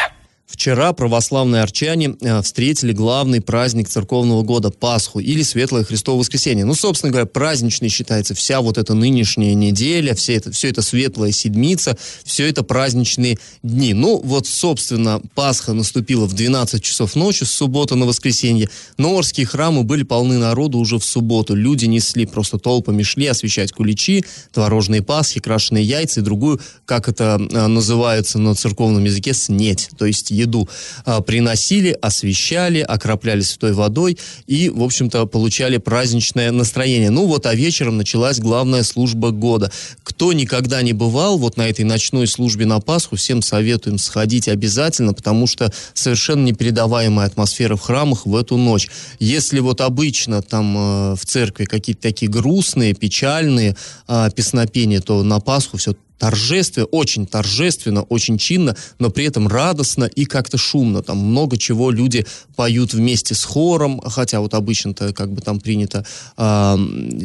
Вчера 0.51 0.91
православные 0.91 1.61
арчане 1.61 2.15
э, 2.19 2.41
встретили 2.41 2.91
главный 2.91 3.39
праздник 3.39 3.87
церковного 3.87 4.43
года 4.43 4.69
Пасху 4.69 5.19
или 5.21 5.43
Светлое 5.43 5.85
Христово 5.85 6.19
Воскресенье. 6.19 6.65
Ну, 6.65 6.75
собственно 6.75 7.09
говоря, 7.09 7.25
праздничной 7.25 7.87
считается 7.87 8.35
вся 8.35 8.59
вот 8.59 8.77
эта 8.77 8.93
нынешняя 8.93 9.53
неделя, 9.53 10.13
все 10.13 10.35
это, 10.35 10.51
все 10.51 10.69
это 10.69 10.81
Светлая 10.81 11.31
Седмица, 11.31 11.97
все 12.25 12.49
это 12.49 12.63
праздничные 12.63 13.37
дни. 13.63 13.93
Ну, 13.93 14.19
вот, 14.21 14.45
собственно, 14.45 15.21
Пасха 15.35 15.71
наступила 15.71 16.25
в 16.25 16.33
12 16.33 16.83
часов 16.83 17.15
ночи 17.15 17.45
с 17.45 17.51
субботы 17.51 17.95
на 17.95 18.05
воскресенье, 18.05 18.69
но 18.97 19.17
Орские 19.17 19.45
храмы 19.45 19.83
были 19.83 20.03
полны 20.03 20.37
народу 20.37 20.79
уже 20.79 20.99
в 20.99 21.05
субботу. 21.05 21.55
Люди 21.55 21.85
несли, 21.85 22.25
просто 22.25 22.59
толпами 22.59 23.03
шли 23.03 23.27
освещать 23.27 23.71
куличи, 23.71 24.25
творожные 24.51 25.01
пасхи, 25.01 25.39
крашеные 25.39 25.85
яйца 25.85 26.19
и 26.19 26.23
другую, 26.23 26.59
как 26.85 27.07
это 27.07 27.39
э, 27.39 27.67
называется 27.67 28.37
на 28.37 28.53
церковном 28.53 29.05
языке, 29.05 29.33
снеть, 29.33 29.89
то 29.97 30.05
есть 30.05 30.29
еду 30.41 30.67
а, 31.05 31.21
приносили, 31.21 31.97
освещали, 32.01 32.79
окропляли 32.79 33.41
святой 33.41 33.73
водой 33.73 34.17
и, 34.47 34.69
в 34.69 34.83
общем-то, 34.83 35.25
получали 35.25 35.77
праздничное 35.77 36.51
настроение. 36.51 37.09
Ну 37.09 37.25
вот, 37.25 37.45
а 37.45 37.55
вечером 37.55 37.97
началась 37.97 38.39
главная 38.39 38.83
служба 38.83 39.31
года. 39.31 39.71
Кто 40.03 40.33
никогда 40.33 40.81
не 40.81 40.93
бывал 40.93 41.37
вот 41.37 41.57
на 41.57 41.69
этой 41.69 41.85
ночной 41.85 42.27
службе 42.27 42.65
на 42.65 42.79
Пасху, 42.79 43.15
всем 43.15 43.41
советуем 43.41 43.97
сходить 43.97 44.47
обязательно, 44.47 45.13
потому 45.13 45.47
что 45.47 45.71
совершенно 45.93 46.45
непередаваемая 46.45 47.27
атмосфера 47.27 47.75
в 47.75 47.81
храмах 47.81 48.25
в 48.25 48.35
эту 48.35 48.57
ночь. 48.57 48.89
Если 49.19 49.59
вот 49.59 49.81
обычно 49.81 50.41
там 50.41 50.77
э, 50.77 51.15
в 51.15 51.25
церкви 51.25 51.65
какие-то 51.65 52.01
такие 52.01 52.29
грустные, 52.29 52.93
печальные 52.93 53.75
э, 54.07 54.29
песнопения, 54.35 55.01
то 55.01 55.23
на 55.23 55.39
Пасху 55.39 55.77
все 55.77 55.95
торжественно, 56.21 56.85
очень 56.85 57.25
торжественно, 57.25 58.03
очень 58.03 58.37
чинно, 58.37 58.75
но 58.99 59.09
при 59.09 59.25
этом 59.25 59.47
радостно 59.47 60.03
и 60.03 60.25
как-то 60.25 60.59
шумно. 60.59 61.01
Там 61.01 61.17
много 61.17 61.57
чего 61.57 61.89
люди 61.89 62.27
поют 62.55 62.93
вместе 62.93 63.33
с 63.33 63.43
хором, 63.43 63.99
хотя 64.05 64.39
вот 64.39 64.53
обычно-то 64.53 65.13
как 65.13 65.33
бы 65.33 65.41
там 65.41 65.59
принято 65.59 66.05
э, 66.37 66.77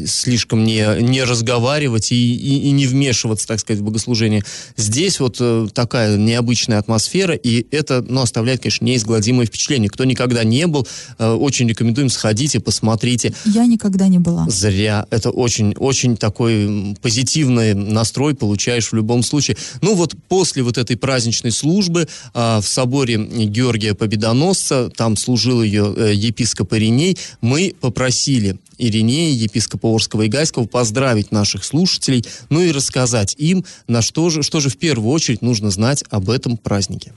слишком 0.06 0.64
не, 0.64 1.02
не 1.02 1.24
разговаривать 1.24 2.10
и, 2.10 2.36
и, 2.36 2.68
и 2.68 2.70
не 2.70 2.86
вмешиваться, 2.86 3.46
так 3.46 3.60
сказать, 3.60 3.82
в 3.82 3.84
богослужение. 3.84 4.42
Здесь 4.78 5.20
вот 5.20 5.36
э, 5.40 5.68
такая 5.74 6.16
необычная 6.16 6.78
атмосфера, 6.78 7.34
и 7.34 7.66
это, 7.76 8.02
ну, 8.08 8.22
оставляет, 8.22 8.62
конечно, 8.62 8.86
неизгладимое 8.86 9.44
впечатление. 9.44 9.90
Кто 9.90 10.04
никогда 10.04 10.42
не 10.42 10.66
был, 10.66 10.88
э, 11.18 11.30
очень 11.32 11.68
рекомендуем, 11.68 12.08
сходите, 12.08 12.60
посмотрите. 12.60 13.34
Я 13.44 13.66
никогда 13.66 14.08
не 14.08 14.20
была. 14.20 14.46
Зря. 14.48 15.04
Это 15.10 15.28
очень, 15.28 15.74
очень 15.76 16.16
такой 16.16 16.96
позитивный 17.02 17.74
настрой 17.74 18.34
получаешь 18.34 18.85
в 18.86 18.94
любом 18.94 19.22
случае. 19.22 19.56
Ну 19.82 19.94
вот 19.94 20.14
после 20.28 20.62
вот 20.62 20.78
этой 20.78 20.96
праздничной 20.96 21.52
службы 21.52 22.08
а, 22.34 22.60
в 22.60 22.68
соборе 22.68 23.16
Георгия 23.16 23.94
Победоносца, 23.94 24.90
там 24.96 25.16
служил 25.16 25.62
ее 25.62 25.94
э, 25.96 26.12
епископ 26.14 26.74
Ириней, 26.74 27.18
мы 27.40 27.74
попросили 27.80 28.58
Иринея, 28.78 29.34
епископа 29.34 29.86
Орского 29.88 30.22
и 30.22 30.28
Гайского, 30.28 30.66
поздравить 30.66 31.32
наших 31.32 31.64
слушателей, 31.64 32.24
ну 32.50 32.60
и 32.60 32.72
рассказать 32.72 33.34
им, 33.38 33.64
на 33.88 34.02
что 34.02 34.30
же, 34.30 34.42
что 34.42 34.60
же 34.60 34.68
в 34.68 34.76
первую 34.76 35.12
очередь 35.12 35.42
нужно 35.42 35.70
знать 35.70 36.04
об 36.10 36.30
этом 36.30 36.56
празднике. 36.56 37.12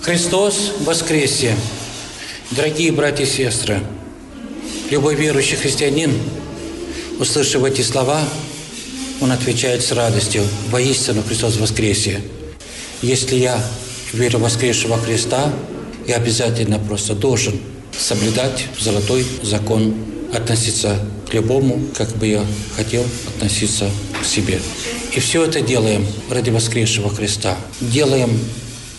Христос 0.00 0.72
воскресе! 0.80 1.56
Дорогие 2.50 2.90
братья 2.90 3.24
и 3.24 3.28
сестры, 3.28 3.80
любой 4.90 5.14
верующий 5.14 5.56
христианин, 5.56 6.12
услышав 7.20 7.62
эти 7.62 7.82
слова, 7.82 8.20
он 9.20 9.32
отвечает 9.32 9.82
с 9.82 9.92
радостью, 9.92 10.42
воистину 10.70 11.22
Христос 11.22 11.56
воскресе. 11.56 12.20
Если 13.02 13.36
я 13.36 13.62
верю 14.12 14.38
в 14.38 14.42
воскресшего 14.42 14.98
Христа, 14.98 15.52
я 16.06 16.16
обязательно 16.16 16.78
просто 16.78 17.14
должен 17.14 17.60
соблюдать 17.96 18.66
золотой 18.78 19.24
закон, 19.42 19.94
относиться 20.32 20.98
к 21.28 21.34
любому, 21.34 21.80
как 21.96 22.08
бы 22.16 22.26
я 22.26 22.44
хотел 22.76 23.04
относиться 23.34 23.90
к 24.20 24.24
себе. 24.24 24.60
И 25.14 25.20
все 25.20 25.44
это 25.44 25.60
делаем 25.60 26.06
ради 26.30 26.50
воскресшего 26.50 27.10
Христа. 27.10 27.56
Делаем 27.80 28.38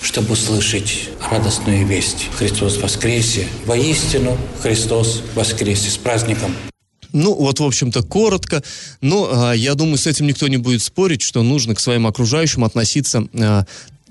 чтобы 0.01 0.33
услышать 0.33 1.09
радостную 1.29 1.85
весть. 1.85 2.27
Христос 2.35 2.77
воскресе! 2.77 3.47
Воистину 3.65 4.37
Христос 4.61 5.21
воскресе! 5.35 5.89
С 5.89 5.97
праздником! 5.97 6.55
Ну, 7.13 7.33
вот, 7.33 7.59
в 7.59 7.63
общем-то, 7.63 8.03
коротко. 8.03 8.63
Но 9.01 9.29
а, 9.31 9.53
я 9.53 9.75
думаю, 9.75 9.97
с 9.97 10.07
этим 10.07 10.27
никто 10.27 10.47
не 10.47 10.57
будет 10.57 10.81
спорить, 10.81 11.21
что 11.21 11.43
нужно 11.43 11.75
к 11.75 11.79
своим 11.79 12.07
окружающим 12.07 12.63
относиться 12.63 13.27
а, 13.33 13.65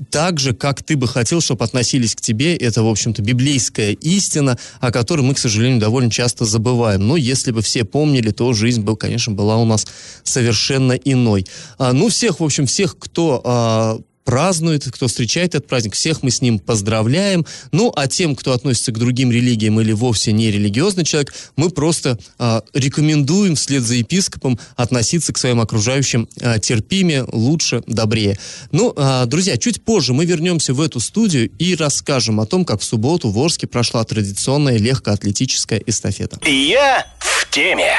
так 0.09 0.41
же, 0.41 0.55
как 0.55 0.83
ты 0.83 0.97
бы 0.97 1.07
хотел, 1.07 1.41
чтобы 1.41 1.65
относились 1.65 2.15
к 2.15 2.21
тебе. 2.21 2.57
Это, 2.57 2.83
в 2.83 2.89
общем-то, 2.89 3.23
библейская 3.23 3.93
истина, 3.93 4.59
о 4.81 4.91
которой 4.91 5.23
мы, 5.23 5.35
к 5.35 5.39
сожалению, 5.39 5.81
довольно 5.81 6.11
часто 6.11 6.45
забываем. 6.45 7.07
Но 7.07 7.17
если 7.17 7.51
бы 7.53 7.63
все 7.63 7.85
помнили, 7.85 8.31
то 8.31 8.53
жизнь, 8.53 8.83
бы, 8.83 8.97
конечно, 8.97 9.33
была 9.33 9.57
у 9.57 9.65
нас 9.65 9.87
совершенно 10.23 10.93
иной. 10.93 11.47
А, 11.79 11.93
ну, 11.93 12.09
всех, 12.09 12.41
в 12.41 12.45
общем, 12.45 12.67
всех, 12.67 12.97
кто 12.99 13.43
а, 13.45 14.01
празднует, 14.25 14.85
кто 14.91 15.09
встречает 15.09 15.55
этот 15.55 15.67
праздник, 15.69 15.95
всех 15.95 16.23
мы 16.23 16.31
с 16.31 16.41
ним 16.41 16.59
поздравляем. 16.59 17.47
Ну, 17.73 17.93
а 17.95 18.07
тем, 18.07 18.37
кто 18.37 18.53
относится 18.53 18.93
к 18.93 18.99
другим 18.99 19.31
религиям 19.33 19.81
или 19.81 19.93
вовсе 19.93 20.33
не 20.33 20.51
религиозный 20.51 21.05
человек, 21.05 21.35
мы 21.57 21.71
просто 21.71 22.19
а, 22.39 22.63
рекомендуем 22.75 23.57
вслед 23.57 23.83
за 23.83 23.95
епископом 23.95 24.59
относиться 24.77 25.33
к 25.33 25.39
своим 25.39 25.61
окружающим 25.61 26.29
а, 26.41 26.59
терпимее, 26.59 27.25
лучше, 27.31 27.83
добрее. 27.87 28.39
Ну, 28.73 28.93
а, 28.97 29.27
друзья, 29.27 29.57
чуть 29.57 29.83
позже 29.85 30.13
мы 30.13 30.25
вернемся 30.25 30.75
в 30.75 30.81
эту 30.81 31.01
студию 31.01 31.51
и 31.59 31.75
расскажем 31.75 32.41
о 32.41 32.47
том, 32.47 32.65
как 32.65 32.81
в 32.81 32.85
субботу 32.85 33.31
в 33.31 33.39
Орске 33.39 33.67
прошла 33.67 34.05
традиционная 34.05 34.79
легкоатлетическая 34.79 35.83
эстафета. 35.87 36.39
Я 36.47 37.07
в 37.19 37.51
теме. 37.51 37.95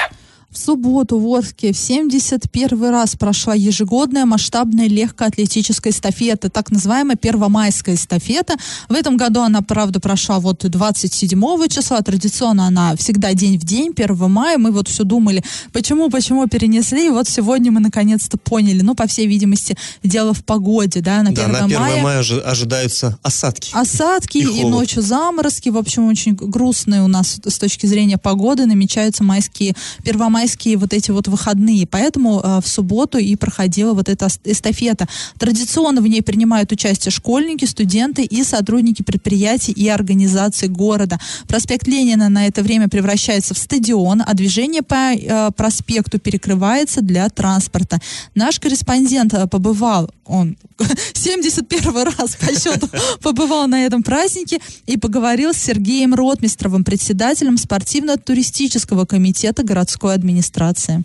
В 0.51 0.57
субботу 0.57 1.17
в 1.17 1.33
Орске 1.33 1.71
в 1.71 1.77
71 1.77 2.89
раз 2.89 3.15
прошла 3.15 3.55
ежегодная 3.55 4.25
масштабная 4.25 4.89
легкоатлетическая 4.89 5.93
эстафета, 5.93 6.49
так 6.49 6.71
называемая 6.71 7.15
первомайская 7.15 7.95
эстафета. 7.95 8.55
В 8.89 8.93
этом 8.93 9.15
году 9.15 9.39
она, 9.39 9.61
правда, 9.61 10.01
прошла 10.01 10.39
вот 10.41 10.69
27 10.69 11.67
числа. 11.69 12.01
Традиционно 12.01 12.67
она 12.67 12.97
всегда 12.97 13.33
день 13.33 13.57
в 13.57 13.63
день, 13.63 13.93
1 13.95 14.29
мая. 14.29 14.57
Мы 14.57 14.71
вот 14.71 14.89
все 14.89 15.05
думали, 15.05 15.41
почему, 15.71 16.09
почему 16.09 16.45
перенесли. 16.47 17.07
И 17.07 17.09
вот 17.11 17.29
сегодня 17.29 17.71
мы 17.71 17.79
наконец-то 17.79 18.37
поняли. 18.37 18.81
Ну, 18.81 18.93
по 18.93 19.07
всей 19.07 19.27
видимости, 19.27 19.77
дело 20.03 20.33
в 20.33 20.43
погоде, 20.43 20.99
да, 20.99 21.23
на 21.23 21.29
1 21.29 21.33
Да, 21.33 21.47
на 21.47 21.63
1 21.65 21.79
мая. 21.79 22.03
мая 22.03 22.19
ожи- 22.19 22.41
ожидаются 22.41 23.17
осадки. 23.23 23.71
Осадки 23.73 24.39
И 24.39 24.61
и, 24.61 24.65
ночью 24.65 25.01
заморозки. 25.01 25.69
В 25.69 25.77
общем, 25.77 26.07
очень 26.07 26.33
грустные 26.35 27.03
у 27.03 27.07
нас 27.07 27.39
с 27.41 27.57
точки 27.57 27.85
зрения 27.85 28.17
погоды 28.17 28.65
намечаются 28.65 29.23
майские, 29.23 29.75
первомайские 30.03 30.40
вот 30.75 30.93
эти 30.93 31.11
вот 31.11 31.27
выходные. 31.27 31.87
Поэтому 31.87 32.39
э, 32.39 32.61
в 32.61 32.67
субботу 32.67 33.17
и 33.17 33.35
проходила 33.35 33.93
вот 33.93 34.09
эта 34.09 34.27
эс- 34.27 34.39
эстафета. 34.43 35.07
Традиционно 35.37 36.01
в 36.01 36.07
ней 36.07 36.21
принимают 36.21 36.71
участие 36.71 37.11
школьники, 37.11 37.65
студенты 37.65 38.23
и 38.23 38.43
сотрудники 38.43 39.01
предприятий 39.01 39.71
и 39.71 39.87
организаций 39.87 40.67
города. 40.67 41.19
Проспект 41.47 41.87
Ленина 41.87 42.29
на 42.29 42.47
это 42.47 42.63
время 42.63 42.87
превращается 42.87 43.53
в 43.53 43.57
стадион, 43.57 44.23
а 44.25 44.33
движение 44.33 44.81
по 44.81 45.13
э, 45.13 45.51
проспекту 45.55 46.19
перекрывается 46.19 47.01
для 47.01 47.29
транспорта. 47.29 47.99
Наш 48.35 48.59
корреспондент 48.59 49.33
э, 49.33 49.47
побывал, 49.47 50.09
он 50.25 50.57
71 51.13 51.93
раз 52.03 52.35
по 52.35 52.47
счету 52.47 52.87
побывал 53.21 53.67
на 53.67 53.85
этом 53.85 54.03
празднике 54.03 54.59
и 54.85 54.97
поговорил 54.97 55.53
с 55.53 55.57
Сергеем 55.57 56.15
Ротмистровым, 56.15 56.83
председателем 56.83 57.57
спортивно-туристического 57.57 59.05
комитета 59.05 59.63
городской 59.63 60.13
администрации 60.13 60.30
администрации. 60.31 61.03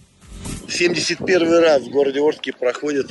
71 0.69 1.61
раз 1.63 1.83
в 1.83 1.91
городе 1.91 2.21
Орске 2.21 2.53
проходит 2.53 3.11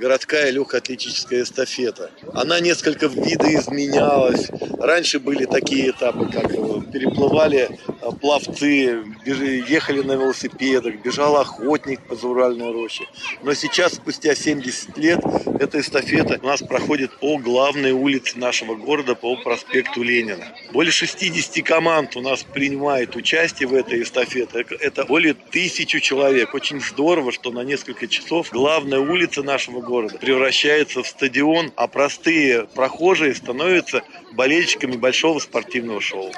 городская 0.00 0.50
легкоатлетическая 0.50 1.42
эстафета. 1.42 2.10
Она 2.32 2.60
несколько 2.60 3.06
видоизменялась. 3.06 4.50
Раньше 4.78 5.20
были 5.20 5.44
такие 5.44 5.90
этапы, 5.90 6.26
как 6.32 6.50
э, 6.50 6.80
переплывали 6.92 7.68
э, 7.68 8.10
пловцы, 8.20 9.04
ехали 9.24 10.02
на 10.02 10.12
велосипедах, 10.12 10.96
бежал 11.04 11.36
охотник 11.36 12.00
по 12.00 12.16
Зауральной 12.16 12.72
роще. 12.72 13.04
Но 13.42 13.54
сейчас, 13.54 13.94
спустя 13.94 14.34
70 14.34 14.96
лет, 14.96 15.20
эта 15.58 15.80
эстафета 15.80 16.38
у 16.42 16.46
нас 16.46 16.60
проходит 16.62 17.10
по 17.18 17.38
главной 17.38 17.92
улице 17.92 18.38
нашего 18.38 18.74
города, 18.74 19.14
по 19.14 19.36
проспекту 19.36 20.02
Ленина. 20.02 20.46
Более 20.72 20.92
60 20.92 21.64
команд 21.64 22.16
у 22.16 22.20
нас 22.22 22.42
принимает 22.42 23.16
участие 23.16 23.68
в 23.68 23.74
этой 23.74 24.02
эстафете. 24.02 24.64
Это 24.80 25.04
более 25.04 25.34
тысячи 25.34 26.00
человек. 26.00 26.54
Очень 26.60 26.82
здорово, 26.82 27.32
что 27.32 27.52
на 27.52 27.64
несколько 27.64 28.06
часов 28.06 28.50
главная 28.50 28.98
улица 28.98 29.42
нашего 29.42 29.80
города 29.80 30.18
превращается 30.18 31.02
в 31.02 31.06
стадион, 31.06 31.72
а 31.74 31.86
простые 31.86 32.66
прохожие 32.74 33.34
становятся 33.34 34.02
болельщиками 34.34 34.96
большого 34.96 35.38
спортивного 35.38 36.02
шоу. 36.02 36.30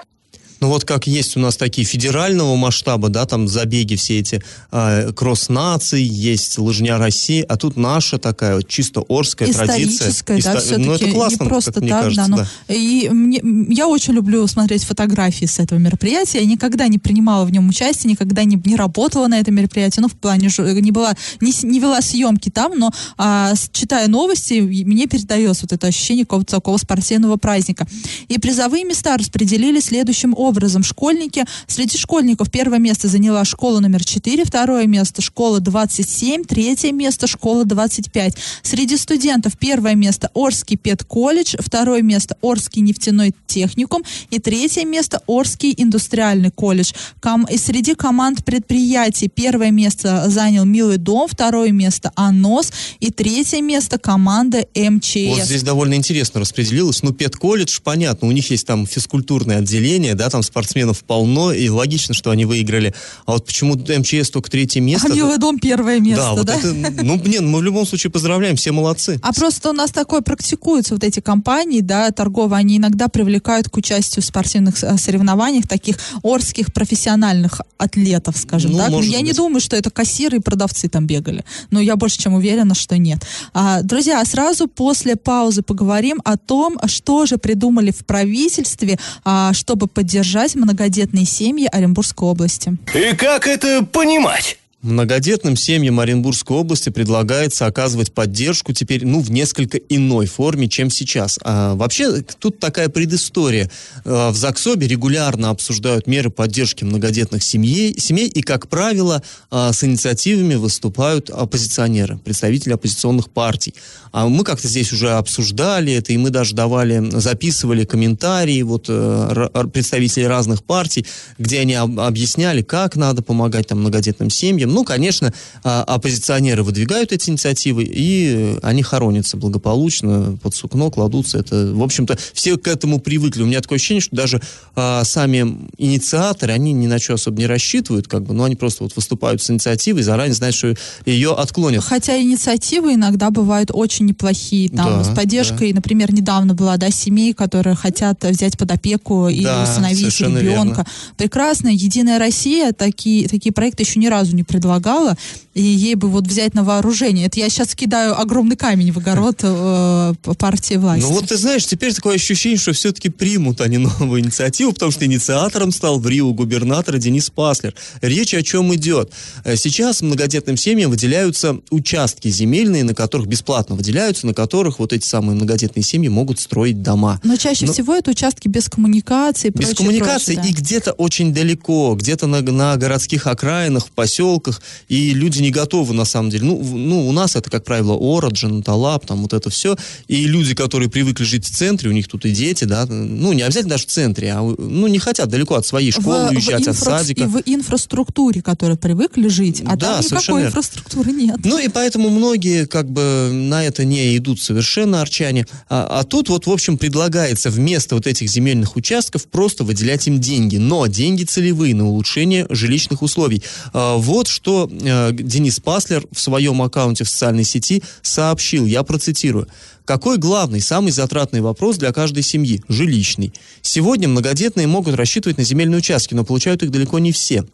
Ну 0.63 0.69
вот 0.69 0.85
как 0.85 1.09
есть 1.09 1.37
у 1.37 1.41
нас 1.41 1.57
такие 1.57 1.85
федерального 1.85 2.55
масштаба, 2.55 3.09
да, 3.09 3.27
там 3.27 3.49
забеги 3.49 3.97
все 3.97 4.21
эти 4.21 4.41
э, 4.71 5.13
кросс-наций, 5.13 6.05
есть 6.05 6.57
лыжня 6.57 6.99
России, 6.99 7.45
а 7.49 7.57
тут 7.57 7.77
наша 7.77 8.17
такая 8.21 8.55
вот 8.55 8.69
чисто 8.69 9.03
орская 9.09 9.53
традиция. 9.53 10.11
Историческая, 10.11 10.41
да, 10.41 10.55
Исто- 10.55 10.61
все-таки 10.61 10.87
Ну 10.87 10.93
это 10.93 11.11
классно, 11.11 11.43
не 11.43 11.49
просто 11.49 11.73
как 11.73 11.83
мне 11.83 11.91
так, 11.91 12.03
кажется, 12.03 12.23
да, 12.23 12.29
но 12.29 12.37
да. 12.37 12.75
и 12.75 13.09
мне, 13.09 13.41
я 13.71 13.89
очень 13.89 14.15
люблю 14.15 14.47
смотреть 14.47 14.85
фотографии 14.85 15.47
с 15.47 15.59
этого 15.59 15.81
мероприятия. 15.81 16.39
Я 16.39 16.47
никогда 16.47 16.87
не 16.87 16.99
принимала 16.99 17.45
в 17.45 17.51
нем 17.51 17.69
участие, 17.69 18.13
никогда 18.13 18.45
не, 18.45 18.55
не 18.65 18.77
работала 18.77 19.27
на 19.27 19.41
этом 19.41 19.57
мероприятии, 19.57 19.99
ну 19.99 20.07
в 20.07 20.15
плане 20.15 20.49
не 20.81 20.93
была, 20.93 21.17
не, 21.41 21.53
не 21.65 21.81
вела 21.81 22.01
съемки 22.01 22.51
там, 22.51 22.79
но 22.79 22.93
а, 23.19 23.53
читая 23.73 24.07
новости, 24.07 24.61
мне 24.61 25.09
передается 25.09 25.65
вот 25.65 25.73
это 25.73 25.89
ощущение 25.89 26.25
какого-то 26.25 26.55
такого 26.55 26.77
спортивного 26.77 27.37
праздника. 27.37 27.89
И 28.29 28.39
призовые 28.39 28.85
места 28.85 29.17
распределили 29.17 29.81
следующим 29.81 30.35
образом. 30.35 30.52
Школьники, 30.83 31.45
среди 31.67 31.97
школьников 31.97 32.51
первое 32.51 32.79
место 32.79 33.09
заняла 33.09 33.45
школа 33.45 33.81
номер 33.81 34.05
4, 34.05 34.45
второе 34.45 34.87
место 34.87 35.23
школа 35.23 35.61
27, 35.61 36.45
третье 36.45 36.93
место 36.93 37.27
школа 37.27 37.65
25. 37.65 38.37
Среди 38.63 38.97
студентов 38.97 39.59
первое 39.59 39.95
место 39.95 40.31
Орский 40.35 40.77
педколледж, 40.77 41.57
второе 41.59 42.03
место 42.03 42.37
Орский 42.41 42.83
нефтяной 42.83 43.35
техникум 43.47 44.03
и 44.31 44.39
третье 44.39 44.85
место 44.85 45.21
Орский 45.27 45.75
индустриальный 45.77 46.51
колледж. 46.51 46.93
Ком- 47.21 47.45
и 47.45 47.57
среди 47.57 47.95
команд 47.95 48.45
предприятий 48.45 49.29
первое 49.29 49.71
место 49.71 50.25
занял 50.29 50.65
Милый 50.65 50.97
дом, 50.97 51.29
второе 51.29 51.71
место 51.71 52.13
АНОС 52.15 52.73
и 53.01 53.11
третье 53.11 53.61
место 53.61 53.99
команда 53.99 54.67
МЧС. 54.75 55.37
Вот 55.37 55.43
здесь 55.43 55.63
довольно 55.63 55.95
интересно 55.95 56.41
распределилось. 56.41 57.03
Ну, 57.03 57.13
педколледж, 57.13 57.81
понятно, 57.83 58.29
у 58.29 58.33
них 58.33 58.51
есть 58.51 58.67
там 58.67 58.87
физкультурное 58.87 59.59
отделение, 59.59 60.15
да, 60.15 60.31
там 60.31 60.42
спортсменов 60.43 61.05
полно, 61.05 61.53
и 61.53 61.69
логично, 61.69 62.15
что 62.15 62.31
они 62.31 62.45
выиграли. 62.45 62.95
А 63.27 63.33
вот 63.33 63.47
почему 63.47 63.75
МЧС 63.77 64.31
только 64.31 64.51
третье 64.51 64.81
место? 64.81 65.09
а 65.11 65.15
Милый 65.15 65.39
дом 65.39 65.59
первое 65.59 66.01
место, 66.01 66.23
да, 66.25 66.33
вот 66.35 66.47
да? 66.47 66.57
это, 66.57 66.73
ну, 67.03 67.21
нет, 67.25 67.43
мы 67.43 67.59
в 67.61 67.63
любом 67.63 67.87
случае 67.87 68.11
поздравляем, 68.11 68.57
все 68.57 68.73
молодцы. 68.73 69.19
А 69.23 69.33
просто 69.33 69.71
у 69.71 69.73
нас 69.73 69.91
такое 69.91 70.21
практикуется, 70.21 70.95
вот 70.95 71.05
эти 71.05 71.21
компании, 71.21 71.81
да, 71.81 72.11
торговые, 72.11 72.59
они 72.59 72.77
иногда 72.79 73.09
привлекают 73.09 73.69
к 73.69 73.77
участию 73.77 74.23
в 74.23 74.27
спортивных 74.27 74.83
э, 74.83 74.97
соревнованиях 74.99 75.67
таких 75.69 75.97
орских 76.23 76.73
профессиональных 76.73 77.61
атлетов, 77.79 78.37
скажем 78.37 78.73
Ну, 78.73 78.79
так. 78.79 78.91
может 78.91 79.11
я 79.11 79.21
не 79.21 79.29
быть. 79.29 79.37
думаю, 79.37 79.61
что 79.61 79.77
это 79.77 79.91
кассиры 79.91 80.39
и 80.39 80.41
продавцы 80.41 80.89
там 80.89 81.07
бегали. 81.07 81.45
Но 81.71 81.81
я 81.81 81.97
больше 81.97 82.19
чем 82.19 82.35
уверена, 82.35 82.75
что 82.75 82.97
нет. 82.99 83.19
А, 83.55 83.83
друзья, 83.83 84.21
а 84.21 84.25
сразу 84.25 84.69
после 84.69 85.17
паузы 85.17 85.63
поговорим 85.63 86.21
о 86.25 86.37
том, 86.37 86.79
что 86.87 87.27
же 87.27 87.39
придумали 87.39 87.91
в 87.91 88.05
правительстве, 88.07 88.99
а, 89.25 89.53
чтобы 89.53 89.87
поддержать 89.87 90.32
многодетные 90.55 91.25
семьи 91.25 91.69
Оренбургской 91.71 92.29
области. 92.29 92.77
И 92.95 93.15
как 93.17 93.47
это 93.47 93.85
понимать? 93.85 94.59
Многодетным 94.83 95.55
семьям 95.55 96.01
Оренбургской 96.01 96.57
области 96.57 96.89
предлагается 96.89 97.67
оказывать 97.67 98.13
поддержку 98.13 98.73
теперь, 98.73 99.07
ну, 99.07 99.21
в 99.21 99.31
несколько 99.31 99.79
иной 99.79 100.27
форме, 100.27 100.69
чем 100.69 100.91
сейчас. 100.91 101.39
А, 101.45 101.77
вообще, 101.77 102.23
тут 102.41 102.59
такая 102.59 102.89
предыстория. 102.89 103.71
А, 104.05 104.33
в 104.33 104.37
ЗАГСОБе 104.37 104.89
регулярно 104.89 105.51
обсуждают 105.51 106.09
меры 106.09 106.31
поддержки 106.31 106.83
многодетных 106.83 107.45
семей, 107.45 107.95
семей 107.97 108.27
и, 108.27 108.43
как 108.43 108.69
правило, 108.69 109.23
а, 109.53 109.73
с 109.73 109.85
инициативами 109.85 110.57
выступают 110.57 111.31
оппозиционеры, 111.31 112.19
представители 112.19 112.73
оппозиционных 112.73 113.31
партий. 113.31 113.75
А 114.11 114.27
мы 114.27 114.43
как-то 114.43 114.67
здесь 114.67 114.93
уже 114.93 115.11
обсуждали 115.13 115.93
это, 115.93 116.13
и 116.13 116.17
мы 116.17 116.31
даже 116.31 116.57
давали, 116.57 117.09
записывали 117.19 117.85
комментарии 117.85 118.61
вот, 118.63 118.87
э, 118.89 119.49
представителей 119.73 120.27
разных 120.27 120.65
партий, 120.65 121.07
где 121.39 121.61
они 121.61 121.75
об- 121.75 121.99
объясняли, 121.99 122.63
как 122.63 122.97
надо 122.97 123.23
помогать 123.23 123.69
там, 123.69 123.81
многодетным 123.81 124.29
семьям. 124.29 124.72
Ну, 124.73 124.85
конечно, 124.85 125.33
а, 125.63 125.85
оппозиционеры 125.85 126.63
выдвигают 126.63 127.13
эти 127.13 127.31
инициативы, 127.31 127.85
и 127.85 128.59
они 128.63 128.83
хоронятся 128.83 129.37
благополучно, 129.37 130.39
под 130.43 130.55
сукно 130.55 130.91
кладутся. 130.91 131.39
Это, 131.39 131.73
в 131.75 131.83
общем-то, 131.83 132.19
все 132.33 132.57
к 132.57 132.67
этому 132.67 132.99
привыкли. 133.01 133.43
У 133.43 133.47
меня 133.47 133.61
такое 133.61 133.77
ощущение, 133.77 134.01
что 134.01 134.17
даже 134.17 134.41
а, 134.75 135.05
сами 135.05 135.69
инициаторы, 135.79 136.53
они 136.53 136.73
ни 136.73 136.87
на 136.87 136.99
что 136.99 137.15
особо 137.15 137.39
не 137.39 137.47
рассчитывают, 137.47 138.09
как 138.09 138.25
бы, 138.25 138.35
но 138.35 138.45
они 138.45 138.57
просто 138.57 138.85
вот 138.85 138.97
выступают 138.97 139.43
с 139.43 139.51
инициативой, 139.51 140.03
заранее 140.03 140.35
знают, 140.35 140.57
что 140.57 140.75
ее 141.07 141.35
отклонят. 141.35 141.85
Хотя 141.85 142.21
инициативы 142.21 142.95
иногда 142.95 143.31
бывают 143.31 143.71
очень 143.73 144.07
неплохие. 144.07 144.69
Там 144.69 145.03
Да, 145.03 145.05
с 145.05 145.15
поддержкой, 145.15 145.73
например, 145.73 146.13
недавно 146.13 146.55
была, 146.55 146.77
да, 146.77 146.91
семей, 146.91 147.35
которые 147.35 147.77
хотят 147.77 148.25
взять 148.25 148.57
под 148.57 148.71
опеку 148.71 149.29
или 149.29 149.45
Да, 149.45 149.67
совершенно 149.67 150.39
ребенка. 150.39 150.87
Прекрасно. 151.17 151.69
Единая 151.69 152.19
Россия 152.19 152.73
такие, 152.73 153.29
такие 153.29 153.53
проекты 153.53 153.83
еще 153.83 153.99
ни 153.99 154.07
разу 154.07 154.35
не 154.35 154.43
предлагала 154.43 154.62
предлагала 154.63 155.17
и 155.55 155.63
ей 155.63 155.97
бы 155.97 156.09
вот 156.09 156.27
взять 156.27 156.55
на 156.55 156.65
вооружение. 156.65 157.27
Это 157.27 157.39
я 157.39 157.51
сейчас 157.51 157.75
кидаю 157.75 158.19
огромный 158.19 158.57
камень 158.57 158.91
в 158.91 158.99
огород 158.99 159.41
э, 159.43 160.15
партии 160.39 160.77
власти. 160.77 161.03
Ну 161.03 161.13
вот 161.13 161.29
ты 161.29 161.37
знаешь, 161.37 161.67
теперь 161.67 161.93
такое 161.93 162.15
ощущение, 162.15 162.59
что 162.59 162.73
все-таки 162.73 163.11
примут 163.11 163.61
они 163.61 163.77
новую 163.79 164.23
инициативу, 164.23 164.73
потому 164.73 164.93
что 164.93 165.05
инициатором 165.05 165.71
стал 165.73 165.99
в 165.99 166.09
Рио 166.09 166.33
губернатор 166.33 166.97
Денис 166.97 167.29
Паслер. 167.29 167.75
Речь 168.01 168.33
о 168.33 168.43
чем 168.43 168.75
идет? 168.75 169.13
Э, 169.45 169.57
Сейчас 169.57 170.01
многодетным 170.01 170.57
семьям 170.57 170.91
выделяются 170.91 171.59
участки 171.71 172.29
земельные, 172.29 172.85
на 172.85 172.95
которых 172.95 173.27
бесплатно 173.29 173.77
выделяются, 173.77 174.27
на 174.27 174.33
которых 174.33 174.79
вот 174.79 174.95
эти 174.95 175.07
самые 175.07 175.37
многодетные 175.37 175.83
семьи 175.83 176.09
могут 176.09 176.41
строить 176.41 176.83
дома. 176.83 177.21
Но 177.25 177.37
чаще 177.37 177.67
Ну, 177.67 177.73
всего 177.75 177.95
это 177.95 178.11
участки 178.11 178.49
без 178.49 178.71
коммуникации. 178.71 179.51
Без 179.51 179.67
прочее, 179.67 179.77
коммуникации 179.77 180.35
прочее, 180.35 180.53
и 180.53 180.55
где-то 180.55 180.93
очень 180.93 181.35
далеко, 181.35 181.95
где-то 181.95 182.27
на, 182.27 182.41
на 182.41 182.77
городских 182.77 183.27
окраинах, 183.27 183.87
в 183.87 183.91
поселках, 183.91 184.63
и 184.89 185.13
люди 185.13 185.42
не 185.43 185.51
готовы 185.51 185.93
на 185.95 186.05
самом 186.07 186.31
деле. 186.31 186.45
Ну, 186.45 186.57
в- 186.57 186.77
ну, 186.77 187.07
у 187.09 187.13
нас 187.13 187.37
это, 187.37 187.51
как 187.51 187.65
правило, 187.65 187.95
Ороджин, 188.01 188.63
Талап, 188.63 189.07
там 189.07 189.23
вот 189.23 189.33
это 189.35 189.51
все. 189.51 189.77
И 190.09 190.25
люди, 190.25 190.55
которые 190.55 190.89
привыкли 190.89 191.25
жить 191.25 191.45
в 191.47 191.51
центре, 191.55 191.91
у 191.91 191.93
них 191.93 192.09
тут 192.09 192.25
и 192.25 192.31
дети, 192.31 192.65
да, 192.65 192.87
ну, 192.87 193.33
не 193.33 193.43
обязательно 193.43 193.71
даже 193.73 193.85
в 193.85 193.89
центре, 193.91 194.33
а, 194.33 194.41
ну, 194.43 194.87
не 194.87 194.99
хотят 194.99 195.29
далеко 195.29 195.57
от 195.57 195.67
своей 195.67 195.91
В- 195.91 195.95
школы 196.01 196.29
в 196.29 196.31
уезжать, 196.31 196.67
от 196.69 196.75
инфра- 196.75 196.85
садика. 196.99 197.25
И 197.25 197.27
в 197.27 197.43
инфраструктуре, 197.45 198.43
которой 198.43 198.77
привыкли 198.77 199.29
жить, 199.29 199.63
а 199.67 199.77
Да, 199.77 199.95
там 199.95 200.03
совершенно 200.03 200.19
никакой 200.19 200.41
верно. 200.43 200.49
инфраструктуры 200.51 201.13
нет. 201.13 201.37
Ну 201.45 201.59
и 201.59 201.69
поэтому 201.69 202.09
многие 202.11 202.67
как 202.67 202.91
бы 202.91 203.31
на 203.33 203.65
это 203.65 203.85
не 203.85 204.17
идут 204.17 204.41
совершенно 204.41 205.01
арчане. 205.01 205.47
А, 205.69 206.01
а 206.01 206.05
тут 206.05 206.29
вот, 206.29 206.47
в 206.47 206.51
общем, 206.53 206.79
предлагается 206.79 207.51
вместо 207.51 207.95
вот 207.95 208.07
этих 208.07 208.31
земельных 208.31 208.77
участков 208.77 209.27
просто 209.27 209.65
выделять 209.65 210.07
им 210.07 210.21
деньги. 210.21 210.57
Но 210.59 210.87
деньги 210.87 211.25
целевые 211.25 211.75
на 211.75 211.87
улучшение 211.89 212.47
жилищных 212.51 213.03
условий. 213.03 213.43
А, 213.73 213.97
вот 213.97 214.29
что 214.29 214.71
э, 214.71 215.13
Денис 215.33 215.61
Паслер 215.61 216.07
в 216.13 216.21
своем 216.21 216.61
аккаунте 216.61 217.05
в 217.05 217.09
социальной 217.09 217.45
сети 217.45 217.83
сообщил. 218.03 218.67
Я 218.67 218.83
процитирую. 218.83 219.49
Какой 219.87 220.19
главный, 220.19 220.61
самый 220.61 220.93
затратный 220.93 221.41
вопрос 221.41 221.79
для 221.79 221.91
каждой 221.93 222.23
семьи? 222.23 222.63
Жилищный. 222.69 223.33
Сегодня 223.63 224.09
многодетные 224.09 224.67
могут 224.67 224.95
рассчитывать 224.95 225.39
на 225.39 225.45
земельные 225.45 225.79
участки, 225.79 226.13
но 226.13 226.25
получают 226.25 226.63
их 226.63 226.71
далеко 226.71 226.99
не 226.99 227.13
все. 227.13 227.47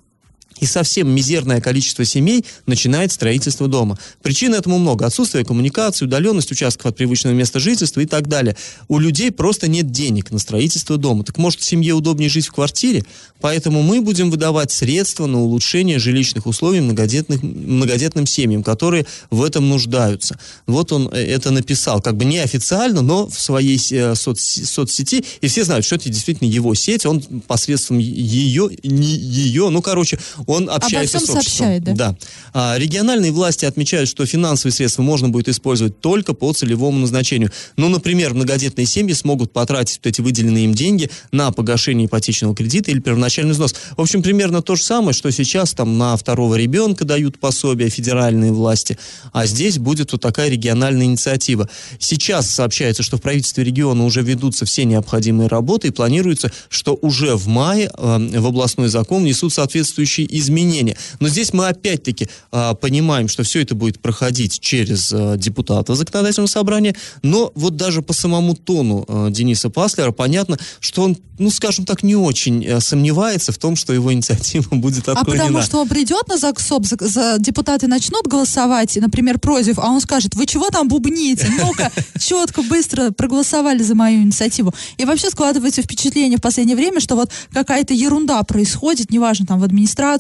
И 0.61 0.67
совсем 0.67 1.11
мизерное 1.11 1.61
количество 1.61 2.05
семей 2.05 2.45
начинает 2.67 3.13
строительство 3.13 3.69
дома. 3.69 3.99
Причин 4.23 4.55
этому 4.55 4.79
много. 4.79 5.07
Отсутствие 5.07 5.45
коммуникации, 5.45 6.05
удаленность 6.05 6.53
участков 6.53 6.87
от 6.87 6.97
привычного 6.97 7.35
места 7.35 7.61
жительства 7.61 8.01
и 8.01 8.07
так 8.07 8.29
далее. 8.29 8.57
У 8.89 8.99
людей 8.99 9.31
просто 9.31 9.69
нет 9.69 9.91
денег 9.91 10.31
на 10.31 10.39
строительство 10.39 10.97
дома. 10.97 11.25
Так 11.25 11.39
может 11.39 11.63
семье 11.63 11.95
удобнее 11.95 12.29
жить 12.29 12.49
в 12.49 12.53
квартире? 12.53 13.05
Поэтому 13.41 13.83
мы 13.83 14.01
будем 14.01 14.31
выдавать 14.31 14.73
средства 14.73 15.27
на 15.27 15.41
улучшение 15.41 15.99
жилищных 15.99 16.47
условий 16.47 16.81
многодетных, 16.81 17.43
многодетным 17.43 18.27
семьям, 18.27 18.63
которые 18.63 19.07
в 19.31 19.45
этом 19.45 19.69
нуждаются. 19.69 20.39
Вот 20.67 20.93
он 20.93 21.09
э, 21.13 21.25
это 21.25 21.51
написал, 21.51 22.01
как 22.01 22.17
бы 22.17 22.25
неофициально, 22.25 23.01
но 23.01 23.29
в 23.29 23.41
своей 23.41 23.77
э, 23.77 24.15
соц- 24.15 24.65
соцсети. 24.65 25.25
И 25.41 25.47
все 25.47 25.65
знают, 25.65 25.85
что 25.85 25.95
это 25.95 26.09
действительно 26.09 26.49
его 26.49 26.75
сеть. 26.75 27.07
Он 27.07 27.21
посредством 27.21 27.99
ее, 27.99 28.71
не 28.83 29.07
ее, 29.07 29.69
ну, 29.69 29.83
короче, 29.83 30.19
он 30.49 30.71
общается 30.71 31.19
всем 31.19 31.27
с 31.27 31.31
обществом. 31.31 31.59
сообщает, 31.59 31.85
да? 31.85 31.93
Да. 31.93 32.17
А, 32.55 32.79
региональные 32.79 33.33
власти 33.33 33.67
отмечают, 33.67 34.09
что 34.09 34.25
финансовые 34.25 34.73
средства 34.73 35.03
можно 35.03 35.29
будет 35.29 35.49
использовать 35.49 36.01
только 36.01 36.33
по 36.33 36.53
целевому 36.55 36.99
назначению. 36.99 37.53
Ну, 37.77 37.91
например, 37.91 38.33
многодетные 38.33 38.87
семьи 38.87 39.13
смогут 39.13 39.53
потратить 39.53 39.99
вот 39.99 40.07
эти 40.07 40.23
выделенные 40.23 40.65
им 40.65 40.73
деньги 40.73 41.11
на 41.33 41.53
погашение 41.53 42.07
ипотечного 42.07 42.57
кредита 42.57 42.91
или 42.91 42.99
первоначальный 42.99 43.53
взнос. 43.53 43.75
В 43.95 44.01
общем, 44.01 44.23
примерно 44.23 44.63
то 44.63 44.75
же 44.75 44.83
самое, 44.83 45.13
что 45.13 45.31
сейчас 45.31 45.75
там 45.75 45.99
на 45.99 46.17
второго 46.17 46.55
ребенка 46.55 47.05
дают 47.05 47.39
пособия 47.39 47.91
федеральные 47.91 48.53
власти, 48.53 48.99
а 49.35 49.45
здесь 49.45 49.79
будет 49.79 50.13
вот 50.13 50.23
такая 50.23 50.49
региональная 50.49 51.05
инициатива. 51.05 51.69
Сейчас 51.99 52.51
сообщается, 52.51 53.03
что 53.03 53.19
в 53.19 53.21
правительстве 53.21 53.65
региона 53.65 54.03
уже 54.07 54.23
ведутся 54.23 54.65
все 54.65 54.85
необходимые 54.85 55.49
работы 55.49 55.89
и 55.89 55.91
планируется, 55.91 56.51
что 56.71 56.99
уже 57.03 57.37
в 57.37 57.49
мае 57.49 57.91
э, 57.93 58.41
в 58.41 58.47
областной 58.47 58.89
закон 58.89 59.25
внесут 59.25 59.53
соответствующие 59.53 60.38
изменения. 60.39 60.97
Но 61.21 61.29
здесь 61.29 61.53
мы 61.53 61.69
опять-таки 61.69 62.29
а, 62.51 62.75
понимаем, 62.75 63.29
что 63.29 63.43
все 63.43 63.61
это 63.63 63.75
будет 63.75 64.01
проходить 64.01 64.61
через 64.61 65.13
а, 65.13 65.37
депутата 65.37 65.95
законодательного 65.95 66.49
собрания, 66.49 66.95
но 67.23 67.53
вот 67.55 67.77
даже 67.77 68.03
по 68.03 68.13
самому 68.13 68.55
тону 68.55 69.05
а, 69.09 69.31
Дениса 69.31 69.71
Паслера 69.71 70.13
понятно, 70.13 70.59
что 70.81 71.03
он, 71.03 71.17
ну, 71.39 71.51
скажем 71.51 71.85
так, 71.85 72.03
не 72.03 72.17
очень 72.17 72.67
а, 72.67 72.81
сомневается 72.81 73.53
в 73.53 73.59
том, 73.59 73.77
что 73.77 73.93
его 73.93 74.13
инициатива 74.13 74.69
будет 74.75 75.09
А 75.09 75.13
отклонена. 75.13 75.45
потому 75.47 75.63
что 75.63 75.79
он 75.81 75.89
придет 75.89 76.29
на 76.29 76.37
ЗАГСОП, 76.39 76.87
за, 76.87 76.97
за- 77.01 77.37
депутаты 77.39 77.87
начнут 77.87 78.27
голосовать, 78.27 78.97
например, 78.97 79.39
против, 79.39 79.79
а 79.79 79.91
он 79.91 80.01
скажет, 80.01 80.35
вы 80.35 80.47
чего 80.47 80.69
там 80.71 80.89
бубните? 80.89 81.47
Ну-ка, 81.59 81.91
четко, 82.21 82.63
быстро 82.63 83.11
проголосовали 83.11 83.83
за 83.83 83.95
мою 83.95 84.23
инициативу. 84.23 84.75
И 84.97 85.05
вообще 85.05 85.31
складывается 85.31 85.83
впечатление 85.83 86.39
в 86.39 86.43
последнее 86.43 86.77
время, 86.77 87.01
что 87.01 87.15
вот 87.17 87.31
какая-то 87.53 87.95
ерунда 87.95 88.43
происходит, 88.43 89.11
неважно, 89.11 89.47
там 89.47 89.61
в 89.61 89.65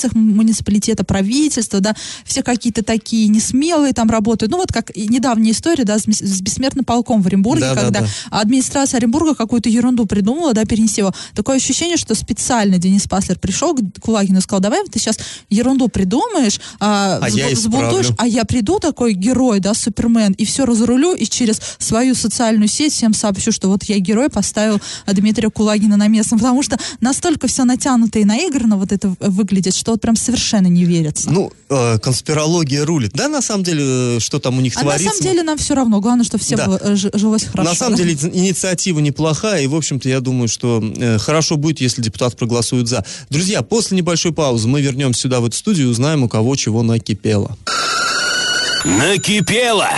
администрациях 0.08 0.14
муниципалитета, 0.14 1.04
правительства, 1.04 1.80
да, 1.80 1.94
все 2.24 2.42
какие-то 2.42 2.82
такие 2.82 3.28
несмелые 3.28 3.92
там 3.92 4.10
работают. 4.10 4.52
Ну 4.52 4.58
вот 4.58 4.72
как 4.72 4.94
недавняя 4.96 5.52
история, 5.52 5.84
да, 5.84 5.98
с, 5.98 6.06
бессмертным 6.06 6.84
полком 6.84 7.22
в 7.22 7.26
Оренбурге, 7.26 7.60
Да, 7.62 7.74
да, 7.74 7.80
когда 7.80 8.00
да. 8.00 8.06
администрация 8.30 8.98
Оренбурга 8.98 9.34
какую-то 9.34 9.68
ерунду 9.68 10.06
придумала, 10.06 10.54
да, 10.54 10.64
перенести 10.64 11.00
его. 11.00 11.12
Такое 11.34 11.56
ощущение, 11.56 11.96
что 11.96 12.14
специально 12.14 12.78
Денис 12.78 13.06
Паслер 13.06 13.38
пришел 13.38 13.74
к 13.74 13.80
Кулагину 14.00 14.38
и 14.38 14.42
сказал, 14.42 14.60
давай 14.60 14.84
ты 14.86 14.98
сейчас 14.98 15.18
ерунду 15.50 15.88
придумаешь, 15.88 16.60
а, 16.80 17.18
А 17.20 17.28
я 17.28 17.48
взбунтуешь, 17.48 18.10
а 18.18 18.26
я 18.26 18.44
приду 18.44 18.78
такой 18.78 19.14
герой, 19.14 19.60
да, 19.60 19.74
Супермен, 19.74 20.32
и 20.32 20.44
все 20.44 20.64
разрулю, 20.64 21.14
и 21.14 21.24
через 21.26 21.60
свою 21.78 22.14
социальную 22.14 22.68
сеть 22.68 22.92
всем 22.92 23.12
сообщу, 23.14 23.52
что 23.52 23.68
вот 23.68 23.84
я 23.84 23.98
герой 23.98 24.28
поставил 24.28 24.80
Дмитрия 25.06 25.50
Кулагина 25.50 25.96
на 25.96 26.08
место, 26.08 26.36
потому 26.36 26.62
что 26.62 26.78
настолько 27.00 27.48
все 27.48 27.64
натянуто 27.64 28.18
и 28.18 28.24
наиграно 28.24 28.76
вот 28.76 28.92
это 28.92 29.14
выглядит, 29.20 29.74
что 29.74 29.96
вот 29.98 30.02
прям 30.02 30.16
совершенно 30.16 30.68
не 30.68 30.84
верится. 30.84 31.28
Ну, 31.30 31.52
э, 31.68 31.98
конспирология 31.98 32.84
рулит. 32.84 33.12
Да, 33.14 33.28
на 33.28 33.42
самом 33.42 33.64
деле, 33.64 34.16
э, 34.16 34.20
что 34.20 34.38
там 34.38 34.56
у 34.58 34.60
них 34.60 34.74
а 34.76 34.80
на 34.80 34.82
творится? 34.92 35.10
самом 35.10 35.22
деле 35.22 35.42
нам 35.42 35.58
все 35.58 35.74
равно, 35.74 36.00
главное, 36.00 36.24
что 36.24 36.38
всем 36.38 36.58
Да. 36.58 36.78
э, 36.80 36.94
жилось 36.96 37.44
хорошо. 37.44 37.68
На 37.68 37.74
самом 37.74 37.96
деле 37.96 38.14
ини- 38.14 38.30
инициатива 38.32 39.00
неплохая, 39.00 39.62
и, 39.62 39.66
в 39.66 39.74
общем-то, 39.74 40.08
я 40.08 40.20
думаю, 40.20 40.48
что 40.48 40.82
э, 40.96 41.18
хорошо 41.18 41.56
будет, 41.56 41.80
если 41.80 42.00
депутаты 42.00 42.36
проголосуют 42.36 42.88
за. 42.88 43.04
Друзья, 43.28 43.62
после 43.62 43.96
небольшой 43.96 44.32
паузы 44.32 44.68
мы 44.68 44.80
вернемся 44.80 45.22
сюда, 45.22 45.40
в 45.40 45.46
эту 45.46 45.56
студию, 45.56 45.88
и 45.88 45.90
узнаем, 45.90 46.22
у 46.22 46.28
кого 46.28 46.54
чего 46.56 46.82
накипело. 46.82 47.56
Накипело! 48.84 49.88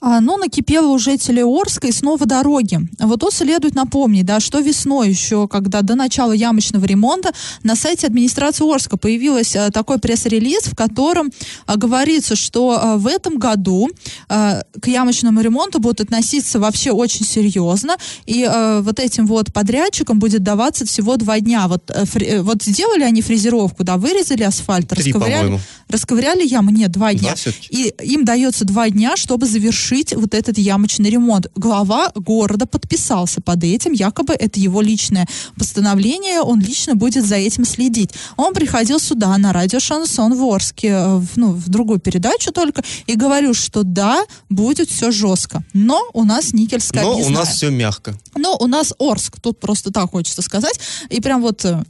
А, 0.00 0.20
ну, 0.20 0.38
накипело 0.38 0.88
у 0.88 0.98
жителей 0.98 1.42
Орска 1.42 1.88
и 1.88 1.92
снова 1.92 2.24
дороги. 2.24 2.80
Вот 2.98 3.20
тут 3.20 3.34
следует 3.34 3.74
напомнить, 3.74 4.24
да, 4.24 4.40
что 4.40 4.60
весной 4.60 5.10
еще, 5.10 5.46
когда 5.46 5.82
до 5.82 5.94
начала 5.94 6.32
ямочного 6.32 6.84
ремонта 6.86 7.32
на 7.62 7.76
сайте 7.76 8.06
администрации 8.06 8.70
Орска 8.70 8.96
появилась 8.96 9.54
а, 9.54 9.70
такой 9.70 9.98
пресс-релиз, 9.98 10.64
в 10.64 10.76
котором 10.76 11.30
а, 11.66 11.76
говорится, 11.76 12.34
что 12.34 12.78
а, 12.80 12.96
в 12.96 13.06
этом 13.06 13.38
году 13.38 13.88
к 14.28 14.86
ямочному 14.86 15.40
ремонту 15.40 15.80
будут 15.80 16.00
относиться 16.00 16.58
вообще 16.58 16.92
очень 16.92 17.26
серьезно, 17.26 17.96
и 18.26 18.48
вот 18.80 18.98
этим 18.98 19.26
вот 19.26 19.52
подрядчикам 19.52 20.18
будет 20.18 20.42
даваться 20.42 20.86
всего 20.86 21.16
два 21.16 21.40
дня. 21.40 21.68
Вот, 21.68 21.90
э, 21.90 22.04
э, 22.14 22.42
вот 22.42 22.62
сделали 22.62 23.02
они 23.02 23.22
фрезеровку, 23.22 23.84
да, 23.84 23.96
вырезали 23.96 24.42
асфальт, 24.42 24.88
Три, 24.88 25.12
расковыряли, 25.12 25.60
расковыряли 25.88 26.46
ямы, 26.46 26.72
нет, 26.72 26.90
два 26.90 27.14
дня. 27.14 27.34
Всё-таки? 27.34 27.68
И 27.70 27.94
им 28.04 28.24
дается 28.24 28.64
два 28.64 28.88
дня, 28.88 29.16
чтобы 29.16 29.46
завершить 29.46 29.89
вот 30.16 30.34
этот 30.34 30.58
ямочный 30.58 31.10
ремонт. 31.10 31.46
Глава 31.54 32.12
города 32.14 32.66
подписался 32.66 33.40
под 33.40 33.64
этим, 33.64 33.92
якобы 33.92 34.34
это 34.34 34.60
его 34.60 34.80
личное 34.80 35.26
постановление, 35.56 36.40
он 36.40 36.60
лично 36.60 36.94
будет 36.94 37.26
за 37.26 37.36
этим 37.36 37.64
следить. 37.64 38.10
Он 38.36 38.54
приходил 38.54 39.00
сюда 39.00 39.36
на 39.38 39.52
радио 39.52 39.80
Шансон 39.80 40.34
в 40.34 40.44
Орске, 40.44 40.88
э, 40.88 41.16
в, 41.16 41.36
ну, 41.36 41.52
в 41.52 41.68
другую 41.68 41.98
передачу 41.98 42.52
только, 42.52 42.82
и 43.06 43.14
говорил, 43.14 43.54
что 43.54 43.82
да, 43.82 44.24
будет 44.48 44.88
все 44.88 45.10
жестко. 45.10 45.62
Но 45.72 46.02
у 46.12 46.24
нас 46.24 46.52
никельская 46.52 47.02
Но 47.02 47.10
у 47.10 47.12
объездная. 47.12 47.38
нас 47.38 47.56
все 47.56 47.70
мягко. 47.70 48.14
Но 48.36 48.56
у 48.56 48.66
нас 48.66 48.94
Орск, 48.98 49.40
тут 49.40 49.60
просто 49.60 49.90
так 49.90 50.10
хочется 50.10 50.42
сказать. 50.42 50.78
И 51.08 51.20
прям 51.20 51.42
вот 51.42 51.64
э, 51.64 51.82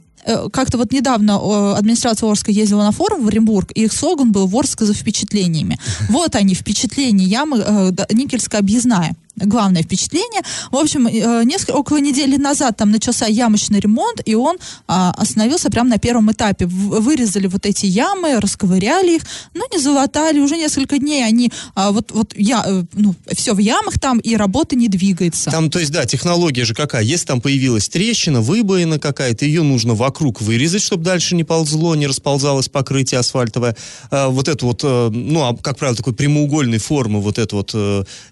как-то 0.51 0.77
вот 0.77 0.91
недавно 0.91 1.31
э, 1.31 1.73
администрация 1.77 2.29
Орска 2.29 2.51
ездила 2.51 2.83
на 2.83 2.91
форум 2.91 3.23
в 3.23 3.27
Оренбург, 3.27 3.71
и 3.73 3.83
их 3.83 3.93
слоган 3.93 4.31
был 4.31 4.49
«Орск 4.57 4.81
за 4.81 4.93
впечатлениями». 4.93 5.79
Вот 6.09 6.35
они, 6.35 6.55
впечатления 6.55 7.25
ямы, 7.25 7.63
э, 7.65 7.91
никельская 8.13 8.59
объездная. 8.59 9.15
Главное 9.37 9.83
впечатление. 9.83 10.41
В 10.71 10.77
общем, 10.77 11.07
э, 11.07 11.43
несколько, 11.45 11.71
около 11.71 11.97
недели 11.97 12.37
назад 12.37 12.77
там 12.77 12.91
начался 12.91 13.27
ямочный 13.27 13.79
ремонт, 13.79 14.21
и 14.25 14.35
он 14.35 14.57
а, 14.87 15.11
остановился 15.17 15.69
прямо 15.69 15.89
на 15.89 15.97
первом 15.97 16.31
этапе. 16.31 16.65
Вырезали 16.65 17.47
вот 17.47 17.65
эти 17.65 17.85
ямы, 17.85 18.39
расковыряли 18.39 19.15
их, 19.15 19.23
но 19.53 19.65
не 19.71 19.79
залатали. 19.79 20.39
Уже 20.39 20.57
несколько 20.57 20.97
дней 20.97 21.25
они 21.25 21.51
а, 21.75 21.91
вот, 21.91 22.11
вот 22.11 22.33
я, 22.35 22.63
э, 22.65 22.83
ну, 22.93 23.15
все 23.33 23.53
в 23.53 23.59
ямах 23.59 23.99
там, 23.99 24.19
и 24.19 24.35
работа 24.35 24.75
не 24.75 24.89
двигается. 24.89 25.49
Там, 25.49 25.69
то 25.69 25.79
есть, 25.79 25.91
да, 25.91 26.05
технология 26.05 26.65
же 26.65 26.73
какая. 26.73 27.03
Если 27.03 27.25
там 27.25 27.41
появилась 27.41 27.87
трещина, 27.87 28.41
выбоина 28.41 28.99
какая-то, 28.99 29.45
ее 29.45 29.63
нужно 29.63 29.93
вокруг 29.93 30.41
вырезать, 30.41 30.81
чтобы 30.81 31.03
дальше 31.03 31.35
не 31.35 31.43
ползло, 31.43 31.95
не 31.95 32.07
расползалось 32.07 32.67
покрытие 32.67 33.19
асфальтовое. 33.19 33.77
А, 34.09 34.27
вот 34.29 34.49
эту 34.49 34.67
вот, 34.67 34.81
э, 34.83 35.09
ну, 35.09 35.43
а, 35.43 35.55
как 35.55 35.77
правило, 35.77 35.95
такой 35.95 36.13
прямоугольной 36.13 36.79
формы 36.79 37.21
вот 37.21 37.39
эта 37.39 37.55
вот 37.55 37.75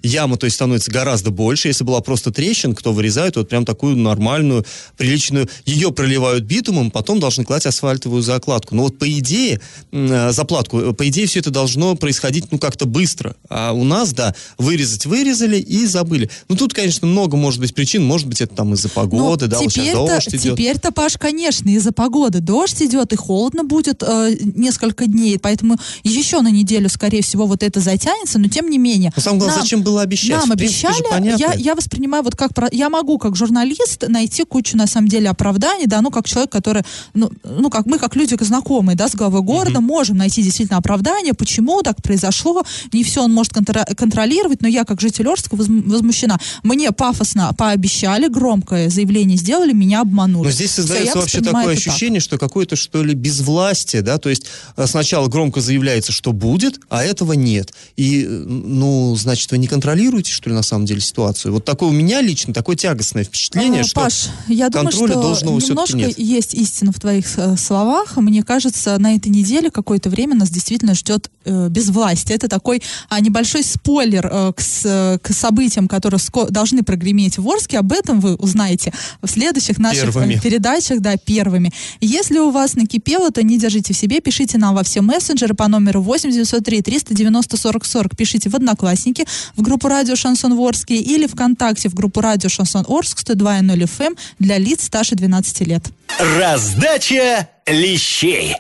яма, 0.03 0.37
то 0.37 0.45
есть, 0.45 0.55
становится 0.55 0.91
гораздо 0.99 1.31
больше. 1.31 1.69
Если 1.69 1.85
была 1.85 2.01
просто 2.01 2.31
трещинка, 2.31 2.83
то 2.83 2.91
вырезают 2.91 3.37
вот 3.37 3.47
прям 3.47 3.63
такую 3.65 3.95
нормальную, 3.95 4.65
приличную. 4.97 5.47
Ее 5.65 5.91
проливают 5.91 6.43
битумом, 6.43 6.91
потом 6.91 7.19
должны 7.21 7.45
класть 7.45 7.65
асфальтовую 7.65 8.21
закладку. 8.21 8.75
Но 8.75 8.83
вот 8.83 8.99
по 8.99 9.09
идее, 9.09 9.61
э, 9.91 10.31
заплатку, 10.33 10.79
э, 10.79 10.93
по 10.93 11.07
идее, 11.07 11.25
все 11.25 11.39
это 11.39 11.51
должно 11.51 11.95
происходить, 11.95 12.51
ну, 12.51 12.59
как-то 12.59 12.85
быстро. 12.85 13.35
А 13.49 13.71
у 13.71 13.83
нас, 13.85 14.11
да, 14.13 14.35
вырезать 14.57 15.05
вырезали 15.05 15.57
и 15.57 15.85
забыли. 15.85 16.29
Ну, 16.49 16.55
тут, 16.57 16.73
конечно, 16.73 17.07
много 17.07 17.37
может 17.37 17.61
быть 17.61 17.73
причин. 17.73 18.03
Может 18.03 18.27
быть, 18.27 18.41
это 18.41 18.53
там 18.55 18.73
из-за 18.73 18.89
погоды, 18.89 19.45
Ну, 19.45 19.51
да, 19.51 19.59
вот 19.59 19.71
сейчас 19.71 19.93
дождь 19.95 20.35
идет. 20.35 20.53
Теперь-то, 20.57 20.91
Паш, 20.91 21.17
конечно, 21.17 21.69
из-за 21.69 21.93
погоды. 21.93 22.39
Дождь 22.41 22.81
идет, 22.81 23.13
и 23.13 23.15
холодно 23.15 23.63
будет 23.63 24.03
э, 24.03 24.35
несколько 24.41 25.05
дней, 25.05 25.39
поэтому 25.39 25.77
еще 26.03 26.41
на 26.41 26.51
неделю, 26.51 26.89
скорее 26.89 27.21
всего, 27.23 27.45
вот 27.45 27.63
это 27.63 27.79
затянется, 27.79 28.37
но 28.37 28.49
тем 28.49 28.69
не 28.69 28.77
менее. 28.77 29.11
Но 29.15 29.21
самое 29.21 29.39
главное, 29.39 29.55
нам- 29.57 29.63
зачем 29.65 29.81
было 29.81 30.01
обещать? 30.01 30.29
Нам 30.31 30.45
же 30.47 30.53
обещали, 30.87 31.35
я, 31.39 31.53
я 31.53 31.75
воспринимаю 31.75 32.23
вот 32.23 32.35
как, 32.35 32.51
я 32.71 32.89
могу 32.89 33.17
как 33.17 33.35
журналист 33.35 34.07
найти 34.07 34.43
кучу, 34.43 34.77
на 34.77 34.87
самом 34.87 35.07
деле, 35.07 35.29
оправданий, 35.29 35.85
да, 35.85 36.01
ну, 36.01 36.11
как 36.11 36.27
человек, 36.27 36.51
который, 36.51 36.83
ну, 37.13 37.31
ну 37.43 37.69
как 37.69 37.85
мы, 37.85 37.99
как 37.99 38.15
люди 38.15 38.35
знакомые, 38.39 38.95
да, 38.95 39.07
с 39.07 39.15
главой 39.15 39.41
города, 39.41 39.81
можем 39.81 40.17
найти 40.17 40.41
действительно 40.43 40.77
оправдание, 40.77 41.33
почему 41.33 41.81
так 41.81 42.01
произошло, 42.01 42.63
не 42.93 43.03
все 43.03 43.23
он 43.23 43.33
может 43.33 43.53
контра- 43.53 43.93
контролировать, 43.95 44.61
но 44.61 44.67
я, 44.67 44.85
как 44.85 45.01
житель 45.01 45.27
Орска, 45.27 45.55
возм- 45.55 45.89
возмущена. 45.89 46.37
Мне 46.63 46.91
пафосно 46.91 47.53
пообещали, 47.57 48.27
громкое 48.27 48.89
заявление 48.89 49.37
сделали, 49.37 49.73
меня 49.73 50.01
обманули. 50.01 50.47
Но 50.47 50.51
здесь 50.51 50.71
создается 50.71 51.17
я 51.17 51.21
вообще 51.21 51.41
такое 51.41 51.73
это 51.73 51.83
так. 51.83 51.87
ощущение, 51.93 52.19
что 52.19 52.37
какое-то, 52.37 52.75
что 52.75 53.03
ли, 53.03 53.13
безвластие, 53.13 54.01
да, 54.01 54.17
то 54.17 54.29
есть 54.29 54.45
э, 54.77 54.87
сначала 54.87 55.27
громко 55.27 55.61
заявляется, 55.61 56.11
что 56.11 56.31
будет, 56.31 56.79
а 56.89 57.03
этого 57.03 57.33
нет. 57.33 57.73
И, 57.95 58.23
э, 58.23 58.27
ну, 58.27 59.15
значит, 59.15 59.51
вы 59.51 59.57
не 59.57 59.67
контролируете, 59.67 60.31
что 60.31 60.49
ли, 60.49 60.55
на 60.55 60.63
самом 60.69 60.85
деле 60.85 61.01
ситуацию? 61.01 61.53
Вот 61.53 61.65
такое 61.65 61.89
у 61.89 61.91
меня 61.93 62.21
лично, 62.21 62.53
такое 62.53 62.75
тягостное 62.75 63.23
впечатление, 63.23 63.81
А, 63.81 63.83
что 63.83 64.01
Паш, 64.01 64.27
я 64.47 64.69
думаю, 64.69 64.89
контроля 64.89 65.11
что 65.11 65.21
должного 65.21 65.59
немножко 65.59 65.97
нет. 65.97 66.17
есть 66.19 66.53
истина 66.53 66.91
в 66.91 66.99
твоих 66.99 67.25
э, 67.37 67.57
словах. 67.57 68.15
Мне 68.17 68.43
кажется, 68.43 68.97
на 68.97 69.15
этой 69.15 69.29
неделе 69.29 69.69
какое-то 69.71 70.09
время 70.09 70.35
нас 70.35 70.49
действительно 70.49 70.93
ждет 70.95 71.29
э, 71.45 71.67
безвластие. 71.69 72.35
Это 72.35 72.47
такой 72.47 72.81
а, 73.09 73.19
небольшой 73.19 73.63
спойлер 73.63 74.27
э, 74.31 74.53
к, 74.55 74.61
с- 74.61 75.19
к 75.21 75.33
событиям, 75.33 75.87
которые 75.87 76.19
ско- 76.19 76.49
должны 76.49 76.83
прогреметь 76.83 77.37
в 77.37 77.47
Орске. 77.49 77.79
Об 77.79 77.91
этом 77.91 78.19
вы 78.19 78.35
узнаете 78.35 78.93
в 79.21 79.27
следующих 79.29 79.77
наших 79.79 80.03
э, 80.03 80.05
Первыми. 80.07 80.39
передачах, 80.39 80.99
да, 81.01 81.17
первыми. 81.17 81.71
Если 82.01 82.37
у 82.39 82.51
вас 82.51 82.75
накипело, 82.75 83.31
то 83.31 83.43
не 83.43 83.57
держите 83.57 83.93
в 83.93 83.97
себе, 83.97 84.21
пишите 84.21 84.57
нам 84.57 84.75
во 84.75 84.83
все 84.83 85.01
мессенджеры 85.01 85.53
по 85.55 85.67
номеру 85.67 86.01
8 86.01 86.31
903 86.31 86.81
390 86.81 87.57
40 87.57 87.85
40. 87.85 88.17
Пишите 88.17 88.49
в 88.49 88.55
Одноклассники, 88.55 89.25
в 89.55 89.61
группу 89.61 89.87
радио 89.87 90.15
Шансон 90.15 90.55
Орске 90.59 90.95
или 90.95 91.27
ВКонтакте 91.27 91.89
в 91.89 91.93
группу 91.93 92.21
радио 92.21 92.49
Шансон 92.49 92.85
Орск 92.87 93.19
102.0 93.19 93.75
FM 93.77 94.05
эм 94.07 94.17
для 94.39 94.57
лиц 94.57 94.83
старше 94.83 95.15
12 95.15 95.67
лет. 95.67 95.83
Раздача 96.19 97.49
лещей. 97.67 98.55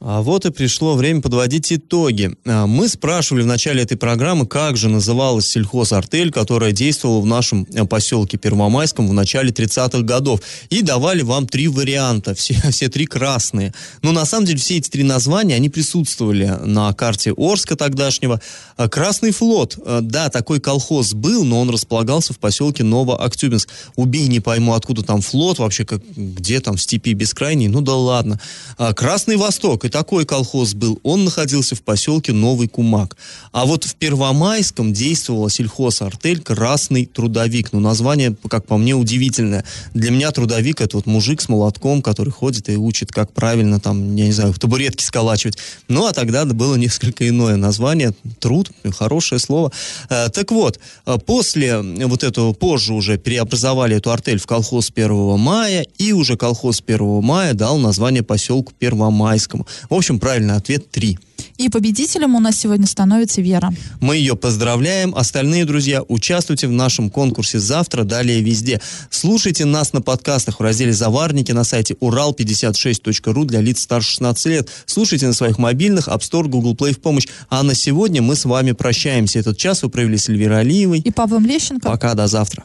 А 0.00 0.22
вот 0.22 0.46
и 0.46 0.50
пришло 0.50 0.94
время 0.94 1.20
подводить 1.20 1.72
итоги. 1.72 2.30
А, 2.46 2.68
Мы 2.68 2.88
спрашивали 2.88 3.42
в 3.42 3.46
начале 3.46 3.82
этой 3.82 3.96
программы, 3.96 4.46
как 4.46 4.76
же 4.76 4.88
называлась 4.88 5.48
сельхозартель, 5.48 6.30
которая 6.30 6.70
действовала 6.70 7.20
в 7.20 7.26
нашем 7.26 7.66
э, 7.74 7.84
поселке 7.84 8.38
Первомайском 8.38 9.08
в 9.08 9.12
начале 9.12 9.50
30-х 9.50 10.02
годов. 10.02 10.40
И 10.70 10.82
давали 10.82 11.22
вам 11.22 11.48
три 11.48 11.66
варианта, 11.66 12.36
все, 12.36 12.54
все 12.70 12.88
три 12.88 13.06
красные. 13.06 13.74
Но 14.02 14.12
на 14.12 14.24
самом 14.24 14.46
деле 14.46 14.58
все 14.58 14.76
эти 14.76 14.88
три 14.88 15.02
названия, 15.02 15.56
они 15.56 15.68
присутствовали 15.68 16.46
на 16.64 16.92
карте 16.92 17.34
Орска 17.36 17.74
тогдашнего. 17.74 18.40
А, 18.76 18.88
Красный 18.88 19.32
флот, 19.32 19.78
э, 19.84 19.98
да, 20.02 20.28
такой 20.28 20.60
колхоз 20.60 21.12
был, 21.12 21.44
но 21.44 21.60
он 21.60 21.70
располагался 21.70 22.32
в 22.32 22.38
поселке 22.38 22.84
Новоактюбинск. 22.84 23.68
Убей, 23.96 24.28
не 24.28 24.38
пойму, 24.38 24.74
откуда 24.74 25.02
там 25.02 25.22
флот, 25.22 25.58
вообще 25.58 25.84
как, 25.84 26.02
где 26.14 26.60
там, 26.60 26.76
в 26.76 26.82
степи 26.82 27.14
бескрайней, 27.14 27.66
ну 27.66 27.80
да 27.80 27.96
ладно. 27.96 28.38
А, 28.76 28.94
Красный 28.94 29.34
Восток, 29.34 29.87
и 29.88 29.90
такой 29.90 30.26
колхоз 30.26 30.74
был. 30.74 31.00
Он 31.02 31.24
находился 31.24 31.74
в 31.74 31.80
поселке 31.80 32.32
Новый 32.32 32.68
Кумак. 32.68 33.16
А 33.52 33.64
вот 33.64 33.84
в 33.84 33.94
Первомайском 33.94 34.92
действовала 34.92 35.48
сельхозартель 35.48 36.42
«Красный 36.42 37.06
трудовик». 37.06 37.72
Ну, 37.72 37.80
название, 37.80 38.36
как 38.50 38.66
по 38.66 38.76
мне, 38.76 38.94
удивительное. 38.94 39.64
Для 39.94 40.10
меня 40.10 40.30
трудовик– 40.30 40.80
это 40.82 40.98
вот 40.98 41.06
мужик 41.06 41.40
с 41.40 41.48
молотком, 41.48 42.02
который 42.02 42.30
ходит 42.30 42.68
и 42.68 42.76
учит, 42.76 43.10
как 43.10 43.32
правильно 43.32 43.80
там, 43.80 44.14
я 44.14 44.26
не 44.26 44.32
знаю, 44.32 44.52
табуретки 44.52 45.02
сколачивать. 45.02 45.56
Ну, 45.88 46.04
а 46.04 46.12
тогда 46.12 46.44
было 46.44 46.74
несколько 46.74 47.26
иное 47.26 47.56
название. 47.56 48.12
Труд, 48.40 48.70
хорошее 48.94 49.38
слово. 49.38 49.72
Э, 50.10 50.28
так 50.28 50.50
вот, 50.50 50.78
э, 51.06 51.16
после 51.24 51.80
вот 51.80 52.24
этого, 52.24 52.52
позже 52.52 52.92
уже 52.92 53.16
преобразовали 53.16 53.96
эту 53.96 54.10
артель 54.10 54.38
в 54.38 54.46
колхоз 54.46 54.90
1 54.94 55.38
мая, 55.38 55.86
и 55.96 56.12
уже 56.12 56.36
колхоз 56.36 56.82
1 56.86 57.22
мая 57.22 57.54
дал 57.54 57.78
название 57.78 58.22
поселку 58.22 58.74
Первомайскому. 58.78 59.66
В 59.88 59.94
общем, 59.94 60.18
правильный 60.18 60.56
ответ 60.56 60.90
3. 60.90 61.18
И 61.56 61.68
победителем 61.68 62.36
у 62.36 62.40
нас 62.40 62.56
сегодня 62.56 62.86
становится 62.86 63.40
Вера. 63.40 63.72
Мы 64.00 64.16
ее 64.16 64.36
поздравляем. 64.36 65.14
Остальные 65.14 65.64
друзья, 65.64 66.02
участвуйте 66.06 66.68
в 66.68 66.72
нашем 66.72 67.10
конкурсе 67.10 67.58
завтра, 67.58 68.04
далее 68.04 68.40
везде. 68.40 68.80
Слушайте 69.10 69.64
нас 69.64 69.92
на 69.92 70.00
подкастах 70.00 70.60
в 70.60 70.62
разделе 70.62 70.92
«Заварники» 70.92 71.50
на 71.50 71.64
сайте 71.64 71.94
урал56.ру 71.94 73.44
для 73.44 73.60
лиц 73.60 73.82
старше 73.82 74.10
16 74.10 74.46
лет. 74.46 74.68
Слушайте 74.86 75.26
на 75.26 75.32
своих 75.32 75.58
мобильных, 75.58 76.06
App 76.06 76.20
Store, 76.20 76.46
Google 76.46 76.74
Play 76.74 76.92
в 76.92 77.00
помощь. 77.00 77.26
А 77.48 77.64
на 77.64 77.74
сегодня 77.74 78.22
мы 78.22 78.36
с 78.36 78.44
вами 78.44 78.72
прощаемся. 78.72 79.40
Этот 79.40 79.58
час 79.58 79.82
вы 79.82 79.88
провели 79.88 80.16
с 80.16 80.28
Эльвирой 80.28 80.60
Алиевой. 80.60 81.00
И 81.00 81.10
Павлом 81.10 81.44
Лещенко. 81.44 81.88
Пока, 81.88 82.14
до 82.14 82.28
завтра. 82.28 82.64